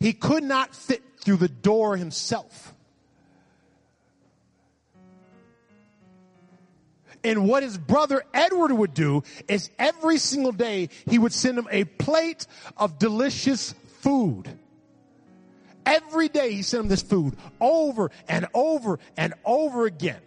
He 0.00 0.12
could 0.12 0.44
not 0.44 0.74
fit 0.74 1.02
through 1.18 1.36
the 1.36 1.48
door 1.48 1.96
himself. 1.96 2.74
And 7.24 7.48
what 7.48 7.62
his 7.62 7.78
brother 7.78 8.24
Edward 8.34 8.72
would 8.72 8.94
do 8.94 9.22
is 9.48 9.70
every 9.78 10.18
single 10.18 10.52
day 10.52 10.88
he 11.08 11.18
would 11.18 11.32
send 11.32 11.58
him 11.58 11.68
a 11.70 11.84
plate 11.84 12.46
of 12.76 12.98
delicious 12.98 13.74
food. 14.00 14.48
Every 15.86 16.28
day 16.28 16.52
he 16.52 16.62
sent 16.62 16.84
him 16.84 16.88
this 16.88 17.02
food 17.02 17.36
over 17.60 18.10
and 18.28 18.46
over 18.54 18.98
and 19.16 19.34
over 19.44 19.86
again. 19.86 20.20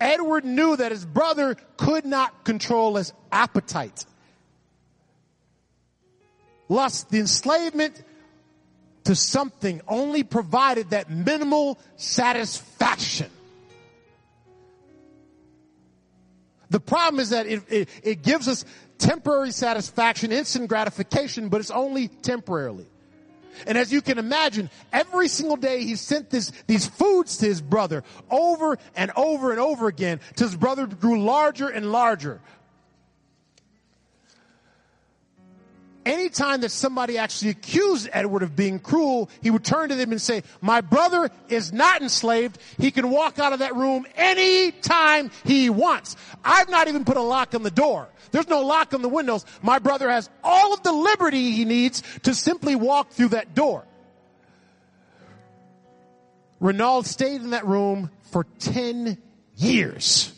Edward 0.00 0.44
knew 0.44 0.76
that 0.76 0.92
his 0.92 1.04
brother 1.04 1.56
could 1.76 2.04
not 2.06 2.44
control 2.44 2.96
his 2.96 3.12
appetite. 3.30 4.06
Lust, 6.68 7.10
the 7.10 7.18
enslavement 7.18 8.02
to 9.04 9.14
something 9.14 9.82
only 9.86 10.22
provided 10.22 10.90
that 10.90 11.10
minimal 11.10 11.78
satisfaction. 11.96 13.30
The 16.74 16.80
problem 16.80 17.20
is 17.20 17.30
that 17.30 17.46
it, 17.46 17.62
it, 17.68 17.88
it, 18.02 18.22
gives 18.22 18.48
us 18.48 18.64
temporary 18.98 19.52
satisfaction, 19.52 20.32
instant 20.32 20.68
gratification, 20.68 21.48
but 21.48 21.60
it's 21.60 21.70
only 21.70 22.08
temporarily. 22.08 22.88
And 23.64 23.78
as 23.78 23.92
you 23.92 24.02
can 24.02 24.18
imagine, 24.18 24.68
every 24.92 25.28
single 25.28 25.54
day 25.54 25.84
he 25.84 25.94
sent 25.94 26.30
this, 26.30 26.50
these 26.66 26.84
foods 26.84 27.36
to 27.36 27.46
his 27.46 27.62
brother 27.62 28.02
over 28.28 28.76
and 28.96 29.12
over 29.14 29.52
and 29.52 29.60
over 29.60 29.86
again 29.86 30.18
till 30.34 30.48
his 30.48 30.56
brother 30.56 30.88
grew 30.88 31.22
larger 31.22 31.68
and 31.68 31.92
larger. 31.92 32.40
Anytime 36.04 36.60
that 36.62 36.70
somebody 36.70 37.18
actually 37.18 37.50
accused 37.50 38.08
Edward 38.12 38.42
of 38.42 38.56
being 38.56 38.78
cruel, 38.78 39.30
he 39.42 39.50
would 39.50 39.64
turn 39.64 39.88
to 39.88 39.94
them 39.94 40.12
and 40.12 40.20
say, 40.20 40.42
my 40.60 40.80
brother 40.80 41.30
is 41.48 41.72
not 41.72 42.02
enslaved. 42.02 42.58
He 42.78 42.90
can 42.90 43.10
walk 43.10 43.38
out 43.38 43.52
of 43.52 43.60
that 43.60 43.74
room 43.74 44.06
anytime 44.14 45.30
he 45.44 45.70
wants. 45.70 46.16
I've 46.44 46.68
not 46.68 46.88
even 46.88 47.04
put 47.04 47.16
a 47.16 47.22
lock 47.22 47.54
on 47.54 47.62
the 47.62 47.70
door. 47.70 48.08
There's 48.30 48.48
no 48.48 48.62
lock 48.62 48.94
on 48.94 49.02
the 49.02 49.08
windows. 49.08 49.44
My 49.62 49.78
brother 49.78 50.10
has 50.10 50.28
all 50.42 50.74
of 50.74 50.82
the 50.82 50.92
liberty 50.92 51.52
he 51.52 51.64
needs 51.64 52.02
to 52.24 52.34
simply 52.34 52.74
walk 52.74 53.10
through 53.10 53.28
that 53.28 53.54
door. 53.54 53.84
Renaud 56.60 57.02
stayed 57.02 57.42
in 57.42 57.50
that 57.50 57.66
room 57.66 58.10
for 58.30 58.44
10 58.58 59.18
years. 59.56 60.32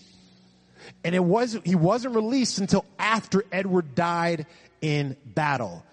And 1.04 1.14
it 1.14 1.22
was, 1.22 1.56
he 1.64 1.76
wasn't 1.76 2.16
released 2.16 2.58
until 2.58 2.84
after 2.98 3.44
Edward 3.52 3.94
died 3.94 4.46
in 4.80 5.16
battle. 5.24 5.84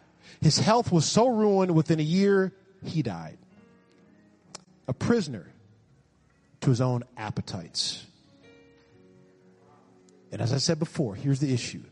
His 0.42 0.58
health 0.60 0.92
was 0.92 1.06
so 1.06 1.28
ruined 1.28 1.74
within 1.76 2.00
a 2.00 2.04
year, 2.04 2.54
he 2.84 3.02
died. 3.02 3.38
A 4.88 4.94
prisoner 4.94 5.48
to 6.62 6.70
his 6.70 6.82
own 6.82 7.04
appetites. 7.18 8.06
And 10.32 10.42
as 10.42 10.52
I 10.52 10.58
said 10.58 10.80
before, 10.80 11.16
here's 11.16 11.40
the 11.40 11.54
issue. 11.54 11.84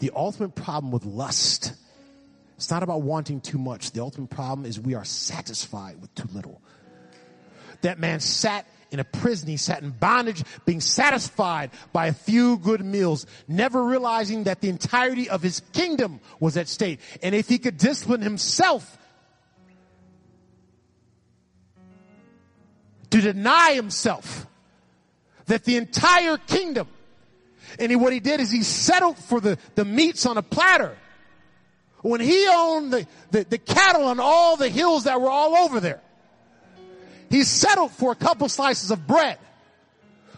The 0.00 0.10
ultimate 0.14 0.54
problem 0.54 0.92
with 0.92 1.04
lust, 1.04 1.72
it's 2.56 2.70
not 2.70 2.82
about 2.82 3.02
wanting 3.02 3.40
too 3.40 3.58
much. 3.58 3.92
The 3.92 4.02
ultimate 4.02 4.30
problem 4.30 4.66
is 4.66 4.78
we 4.78 4.94
are 4.94 5.04
satisfied 5.04 6.00
with 6.00 6.14
too 6.14 6.28
little. 6.32 6.60
That 7.82 7.98
man 7.98 8.20
sat 8.20 8.66
in 8.90 9.00
a 9.00 9.04
prison. 9.04 9.48
He 9.48 9.56
sat 9.56 9.82
in 9.82 9.90
bondage, 9.90 10.42
being 10.64 10.80
satisfied 10.80 11.70
by 11.92 12.06
a 12.06 12.12
few 12.12 12.58
good 12.58 12.84
meals, 12.84 13.26
never 13.48 13.84
realizing 13.84 14.44
that 14.44 14.60
the 14.60 14.68
entirety 14.68 15.28
of 15.28 15.42
his 15.42 15.60
kingdom 15.72 16.20
was 16.40 16.56
at 16.56 16.68
stake. 16.68 17.00
And 17.22 17.34
if 17.34 17.48
he 17.48 17.58
could 17.58 17.78
discipline 17.78 18.22
himself 18.22 18.98
to 23.10 23.20
deny 23.20 23.72
himself 23.74 24.46
that 25.46 25.64
the 25.64 25.76
entire 25.76 26.36
kingdom, 26.36 26.88
and 27.78 27.90
he, 27.90 27.96
what 27.96 28.12
he 28.12 28.20
did 28.20 28.40
is 28.40 28.50
he 28.50 28.62
settled 28.62 29.18
for 29.18 29.40
the, 29.40 29.58
the 29.74 29.84
meats 29.84 30.26
on 30.26 30.36
a 30.36 30.42
platter. 30.42 30.96
When 32.02 32.20
he 32.20 32.46
owned 32.48 32.92
the, 32.92 33.06
the, 33.30 33.44
the 33.44 33.58
cattle 33.58 34.04
on 34.04 34.20
all 34.20 34.56
the 34.56 34.68
hills 34.68 35.04
that 35.04 35.20
were 35.20 35.30
all 35.30 35.56
over 35.56 35.80
there. 35.80 36.00
He 37.30 37.42
settled 37.44 37.92
for 37.92 38.12
a 38.12 38.14
couple 38.14 38.48
slices 38.48 38.90
of 38.90 39.06
bread. 39.06 39.38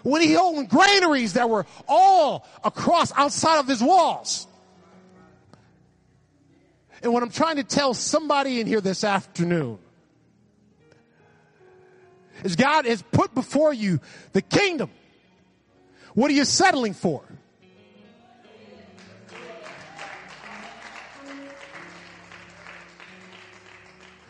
When 0.03 0.23
he 0.23 0.37
owned 0.37 0.69
granaries 0.69 1.35
that 1.35 1.51
were 1.51 1.67
all 1.87 2.47
across 2.65 3.13
outside 3.17 3.59
of 3.59 3.67
his 3.67 3.83
walls. 3.83 4.47
And 7.03 7.13
what 7.13 7.23
I'm 7.23 7.31
trying 7.31 7.57
to 7.57 7.65
tell 7.65 7.95
somebody 7.95 8.61
in 8.61 8.67
here 8.67 8.81
this 8.81 9.05
afternoon 9.05 9.79
is 12.45 12.57
God 12.57 12.87
has 12.87 13.03
put 13.03 13.35
before 13.35 13.73
you 13.73 14.01
the 14.33 14.43
kingdom. 14.43 14.91
What 16.15 16.31
are 16.31 16.35
you 16.35 16.45
settling 16.45 16.95
for? 16.95 17.23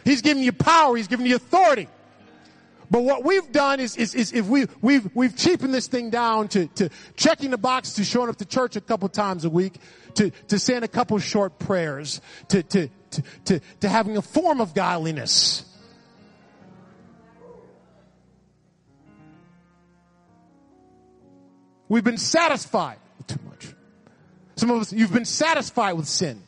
He's 0.05 0.23
giving 0.23 0.42
you 0.42 0.53
power. 0.53 0.97
He's 0.97 1.09
giving 1.09 1.27
you 1.27 1.37
authority. 1.37 1.88
But 2.90 3.03
what 3.05 3.24
we've 3.24 3.51
done 3.53 3.81
is, 3.81 3.96
is, 3.96 4.14
is 4.14 4.33
if 4.33 4.46
we, 4.46 4.66
we've, 4.81 5.09
we've 5.14 5.37
cheapened 5.37 5.74
this 5.74 5.88
thing 5.88 6.11
down 6.11 6.48
to, 6.48 6.66
to 6.68 6.88
checking 7.16 7.51
the 7.51 7.59
box 7.59 7.94
to 7.94 8.05
showing 8.05 8.31
up 8.31 8.37
to 8.37 8.46
church 8.46 8.77
a 8.77 8.81
couple 8.81 9.09
times 9.09 9.44
a 9.44 9.51
week, 9.51 9.74
to, 10.14 10.31
to 10.48 10.59
saying 10.59 10.83
a 10.83 10.88
couple 10.88 11.18
short 11.18 11.59
prayers, 11.59 12.20
to, 12.48 12.62
to, 12.62 12.88
to, 13.11 13.22
to, 13.44 13.61
to 13.81 13.88
having 13.88 14.16
a 14.16 14.22
form 14.22 14.61
of 14.61 14.74
godliness. 14.74 15.64
We've 21.90 22.05
been 22.05 22.18
satisfied 22.18 22.98
too 23.27 23.38
much. 23.46 23.74
Some 24.57 24.70
of 24.70 24.81
us, 24.81 24.92
you've 24.92 25.12
been 25.12 25.24
satisfied 25.24 25.92
with 25.92 26.07
sin. 26.07 26.42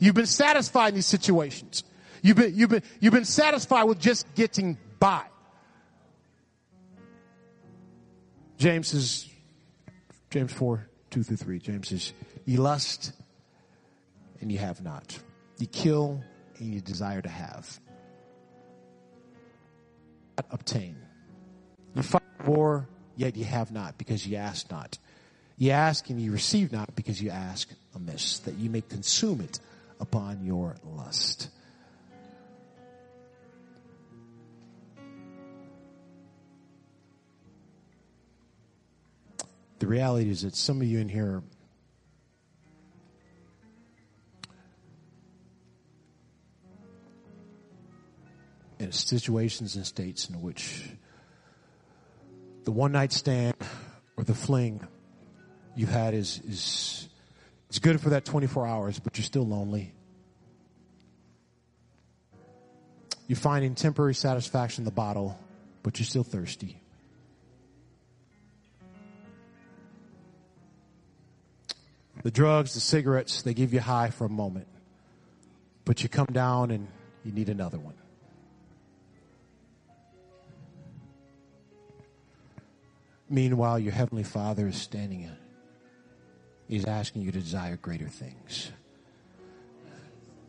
You've 0.00 0.14
been 0.14 0.26
satisfied 0.26 0.88
in 0.88 0.94
these 0.96 1.06
situations. 1.06 1.84
You've 2.22 2.36
been, 2.36 2.54
you've 2.54 2.70
been, 2.70 2.82
you've 3.00 3.12
been 3.12 3.24
satisfied 3.24 3.84
with 3.84 4.00
just 4.00 4.34
getting 4.34 4.76
by. 4.98 5.22
James 8.62 8.94
is, 8.94 9.28
James 10.30 10.52
4, 10.52 10.86
2 11.10 11.24
through 11.24 11.36
3. 11.36 11.58
James 11.58 11.88
says, 11.88 12.12
you 12.44 12.58
lust 12.58 13.10
and 14.40 14.52
you 14.52 14.58
have 14.58 14.80
not. 14.84 15.18
You 15.58 15.66
kill 15.66 16.22
and 16.60 16.72
you 16.72 16.80
desire 16.80 17.20
to 17.20 17.28
have. 17.28 17.80
Obtain. 20.52 20.94
You 21.96 22.02
fight 22.04 22.22
war, 22.46 22.88
yet 23.16 23.36
you 23.36 23.44
have 23.44 23.72
not 23.72 23.98
because 23.98 24.24
you 24.24 24.36
ask 24.36 24.70
not. 24.70 24.96
You 25.58 25.72
ask 25.72 26.08
and 26.08 26.20
you 26.20 26.30
receive 26.30 26.70
not 26.70 26.94
because 26.94 27.20
you 27.20 27.30
ask 27.30 27.68
amiss, 27.96 28.38
that 28.44 28.54
you 28.58 28.70
may 28.70 28.82
consume 28.82 29.40
it 29.40 29.58
upon 29.98 30.44
your 30.44 30.76
lust. 30.84 31.48
The 39.82 39.88
reality 39.88 40.30
is 40.30 40.42
that 40.42 40.54
some 40.54 40.80
of 40.80 40.86
you 40.86 41.00
in 41.00 41.08
here 41.08 41.42
in 48.78 48.92
situations 48.92 49.74
and 49.74 49.84
states 49.84 50.30
in 50.30 50.40
which 50.40 50.88
the 52.62 52.70
one 52.70 52.92
night 52.92 53.10
stand 53.10 53.56
or 54.16 54.22
the 54.22 54.36
fling 54.36 54.86
you've 55.74 55.88
had 55.88 56.14
is, 56.14 56.40
is 56.46 57.08
it's 57.68 57.80
good 57.80 58.00
for 58.00 58.10
that 58.10 58.24
24 58.24 58.64
hours, 58.64 59.00
but 59.00 59.18
you're 59.18 59.24
still 59.24 59.48
lonely. 59.48 59.92
You're 63.26 63.34
finding 63.34 63.74
temporary 63.74 64.14
satisfaction 64.14 64.82
in 64.82 64.84
the 64.84 64.92
bottle, 64.92 65.36
but 65.82 65.98
you're 65.98 66.06
still 66.06 66.22
thirsty. 66.22 66.81
The 72.22 72.30
drugs, 72.30 72.74
the 72.74 72.80
cigarettes, 72.80 73.42
they 73.42 73.54
give 73.54 73.74
you 73.74 73.80
high 73.80 74.10
for 74.10 74.24
a 74.24 74.28
moment. 74.28 74.68
But 75.84 76.02
you 76.02 76.08
come 76.08 76.28
down 76.30 76.70
and 76.70 76.86
you 77.24 77.32
need 77.32 77.48
another 77.48 77.78
one. 77.78 77.94
Meanwhile, 83.28 83.78
your 83.78 83.92
Heavenly 83.92 84.24
Father 84.24 84.68
is 84.68 84.76
standing 84.76 85.22
in. 85.22 85.36
He's 86.68 86.84
asking 86.84 87.22
you 87.22 87.32
to 87.32 87.40
desire 87.40 87.76
greater 87.76 88.08
things. 88.08 88.70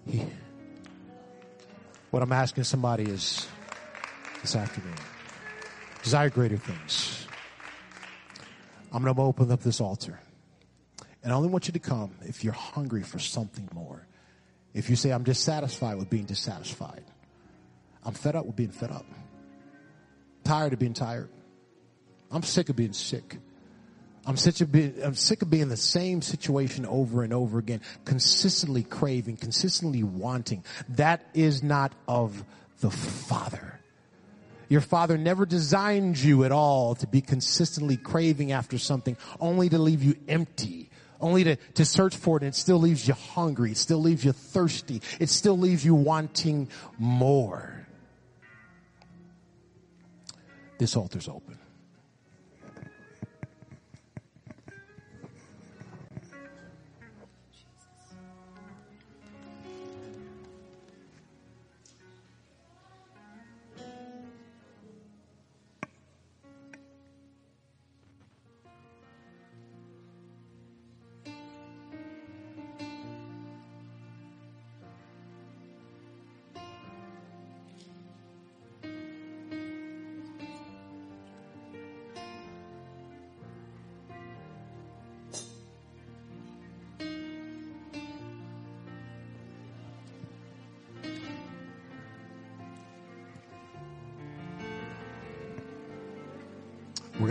He, 0.05 0.25
what 2.11 2.21
I'm 2.21 2.31
asking 2.31 2.65
somebody 2.65 3.03
is 3.05 3.47
this 4.41 4.55
afternoon 4.55 4.95
desire 6.03 6.29
greater 6.29 6.57
things. 6.57 7.25
I'm 8.91 9.01
going 9.01 9.15
to 9.15 9.21
open 9.21 9.49
up 9.51 9.63
this 9.63 9.79
altar. 9.79 10.19
And 11.23 11.31
I 11.31 11.35
only 11.35 11.49
want 11.49 11.67
you 11.67 11.73
to 11.73 11.79
come 11.79 12.11
if 12.21 12.43
you're 12.43 12.53
hungry 12.53 13.01
for 13.01 13.19
something 13.19 13.67
more. 13.73 14.05
If 14.73 14.89
you 14.89 14.95
say, 14.95 15.11
I'm 15.11 15.23
dissatisfied 15.23 15.97
with 15.97 16.09
being 16.09 16.25
dissatisfied, 16.25 17.03
I'm 18.03 18.13
fed 18.13 18.35
up 18.35 18.45
with 18.45 18.55
being 18.55 18.71
fed 18.71 18.91
up, 18.91 19.05
tired 20.43 20.73
of 20.73 20.79
being 20.79 20.93
tired, 20.93 21.29
I'm 22.31 22.43
sick 22.43 22.69
of 22.69 22.75
being 22.75 22.93
sick. 22.93 23.37
I'm 24.25 24.37
sick 24.37 24.61
of 24.61 24.71
being, 24.71 24.95
I'm 25.03 25.15
sick 25.15 25.41
of 25.41 25.49
being 25.49 25.63
in 25.63 25.69
the 25.69 25.77
same 25.77 26.21
situation 26.21 26.85
over 26.85 27.23
and 27.23 27.33
over 27.33 27.59
again, 27.59 27.81
consistently 28.05 28.83
craving, 28.83 29.37
consistently 29.37 30.01
wanting. 30.03 30.63
That 30.89 31.25
is 31.33 31.61
not 31.61 31.93
of 32.07 32.43
the 32.79 32.89
Father. 32.89 33.79
Your 34.69 34.81
Father 34.81 35.17
never 35.17 35.45
designed 35.45 36.17
you 36.17 36.45
at 36.45 36.51
all 36.53 36.95
to 36.95 37.07
be 37.07 37.21
consistently 37.21 37.97
craving 37.97 38.53
after 38.53 38.77
something 38.77 39.17
only 39.39 39.69
to 39.69 39.77
leave 39.77 40.03
you 40.03 40.15
empty. 40.27 40.89
Only 41.19 41.43
to, 41.45 41.55
to 41.55 41.85
search 41.85 42.15
for 42.15 42.37
it 42.37 42.43
and 42.43 42.49
it 42.49 42.55
still 42.55 42.79
leaves 42.79 43.07
you 43.07 43.13
hungry. 43.13 43.71
It 43.71 43.77
still 43.77 44.01
leaves 44.01 44.25
you 44.25 44.31
thirsty. 44.31 45.01
It 45.19 45.29
still 45.29 45.57
leaves 45.57 45.85
you 45.85 45.95
wanting 45.95 46.69
more. 46.97 47.87
This 50.77 50.95
altar's 50.97 51.27
open. 51.27 51.57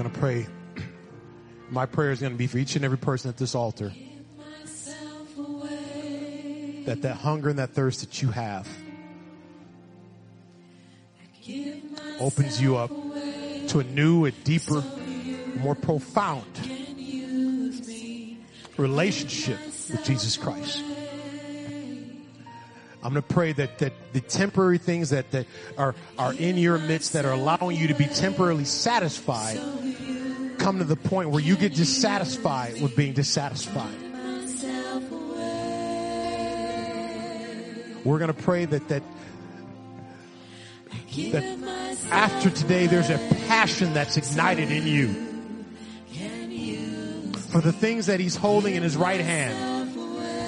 Going 0.03 0.15
to 0.15 0.21
pray. 0.21 0.47
My 1.71 1.87
prayer 1.87 2.11
is 2.11 2.21
going 2.21 2.33
to 2.33 2.39
be 2.39 2.49
for 2.49 2.59
each 2.59 2.75
and 2.75 2.85
every 2.85 2.99
person 2.99 3.29
at 3.29 3.37
this 3.37 3.55
altar 3.55 3.93
that 6.87 7.03
that 7.03 7.17
hunger 7.19 7.49
and 7.49 7.61
that 7.61 7.71
thirst 7.71 8.01
that 8.01 8.21
you 8.21 8.31
have 8.31 8.69
opens 12.19 12.61
you 12.61 12.77
up 12.77 12.91
to 13.69 13.79
a 13.79 13.85
new, 13.85 14.25
a 14.25 14.33
deeper, 14.33 14.83
more 15.59 15.77
profound 15.77 16.45
relationship 18.77 19.61
with 19.65 20.05
Jesus 20.05 20.37
Christ. 20.37 20.83
I'm 23.03 23.15
going 23.15 23.23
to 23.23 23.35
pray 23.35 23.53
that, 23.53 23.79
that 23.79 23.93
the 24.13 24.21
temporary 24.21 24.79
things 24.79 25.11
that, 25.11 25.33
that 25.33 25.47
are, 25.77 25.97
are 26.19 26.33
in 26.35 26.57
your 26.57 26.79
midst 26.79 27.15
that 27.15 27.25
are 27.25 27.33
allowing 27.33 27.77
you 27.77 27.89
to 27.89 27.95
be 27.95 28.05
temporarily 28.05 28.65
satisfied 28.65 29.59
come 30.63 30.79
to 30.79 30.85
the 30.85 30.97
point 30.97 31.31
where 31.31 31.43
you 31.43 31.57
get 31.57 31.75
dissatisfied 31.75 32.81
with 32.81 32.95
being 32.95 33.13
dissatisfied. 33.13 33.95
We're 38.05 38.19
going 38.19 38.33
to 38.33 38.43
pray 38.43 38.65
that, 38.65 38.89
that, 38.89 39.03
that 41.33 41.99
after 42.11 42.51
today 42.51 42.87
there's 42.87 43.11
a 43.11 43.19
passion 43.49 43.93
that's 43.93 44.17
ignited 44.17 44.71
in 44.71 44.87
you 44.87 45.09
for 47.51 47.61
the 47.61 47.73
things 47.73 48.07
that 48.07 48.21
he's 48.21 48.37
holding 48.37 48.75
in 48.75 48.83
his 48.83 48.97
right 48.97 49.21
hand, 49.21 49.97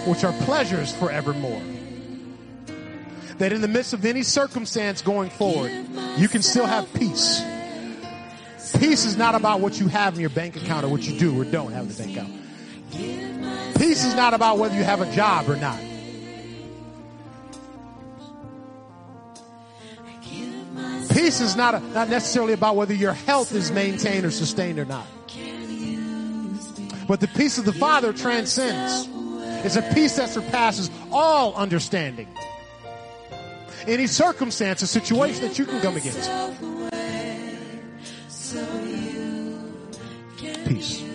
which 0.08 0.24
are 0.24 0.32
pleasures 0.44 0.94
forevermore 0.94 1.62
that 3.38 3.52
in 3.52 3.60
the 3.60 3.68
midst 3.68 3.92
of 3.92 4.04
any 4.04 4.22
circumstance 4.22 5.02
going 5.02 5.28
forward, 5.28 5.72
you 6.16 6.28
can 6.28 6.40
still 6.40 6.66
have 6.66 6.92
peace. 6.94 7.42
Peace 8.78 9.04
is 9.04 9.16
not 9.16 9.34
about 9.34 9.60
what 9.60 9.78
you 9.78 9.88
have 9.88 10.14
in 10.14 10.20
your 10.20 10.30
bank 10.30 10.56
account 10.56 10.84
or 10.84 10.88
what 10.88 11.02
you 11.02 11.18
do 11.18 11.40
or 11.40 11.44
don't 11.44 11.72
have 11.72 11.82
in 11.82 11.88
the 11.88 11.94
bank 11.94 12.16
account. 12.16 13.76
Peace 13.76 14.04
is 14.04 14.14
not 14.14 14.34
about 14.34 14.58
whether 14.58 14.74
you 14.74 14.84
have 14.84 15.00
a 15.00 15.12
job 15.12 15.48
or 15.48 15.56
not. 15.56 15.78
Peace 21.10 21.40
is 21.40 21.56
not, 21.56 21.74
a, 21.74 21.80
not 21.80 22.08
necessarily 22.08 22.52
about 22.52 22.76
whether 22.76 22.94
your 22.94 23.12
health 23.12 23.52
is 23.52 23.70
maintained 23.70 24.24
or 24.24 24.30
sustained 24.30 24.78
or 24.78 24.84
not. 24.84 25.06
But 27.06 27.20
the 27.20 27.28
peace 27.28 27.58
of 27.58 27.64
the 27.64 27.72
Father 27.72 28.12
transcends. 28.12 29.08
It's 29.64 29.76
a 29.76 29.82
peace 29.94 30.16
that 30.16 30.28
surpasses 30.28 30.90
all 31.10 31.54
understanding 31.54 32.28
any 33.86 34.06
circumstance 34.06 34.82
or 34.82 34.86
situation 34.86 35.42
that 35.42 35.58
you 35.58 35.66
can 35.66 35.80
come 35.80 35.96
against. 35.96 36.30
Peace. 40.64 41.13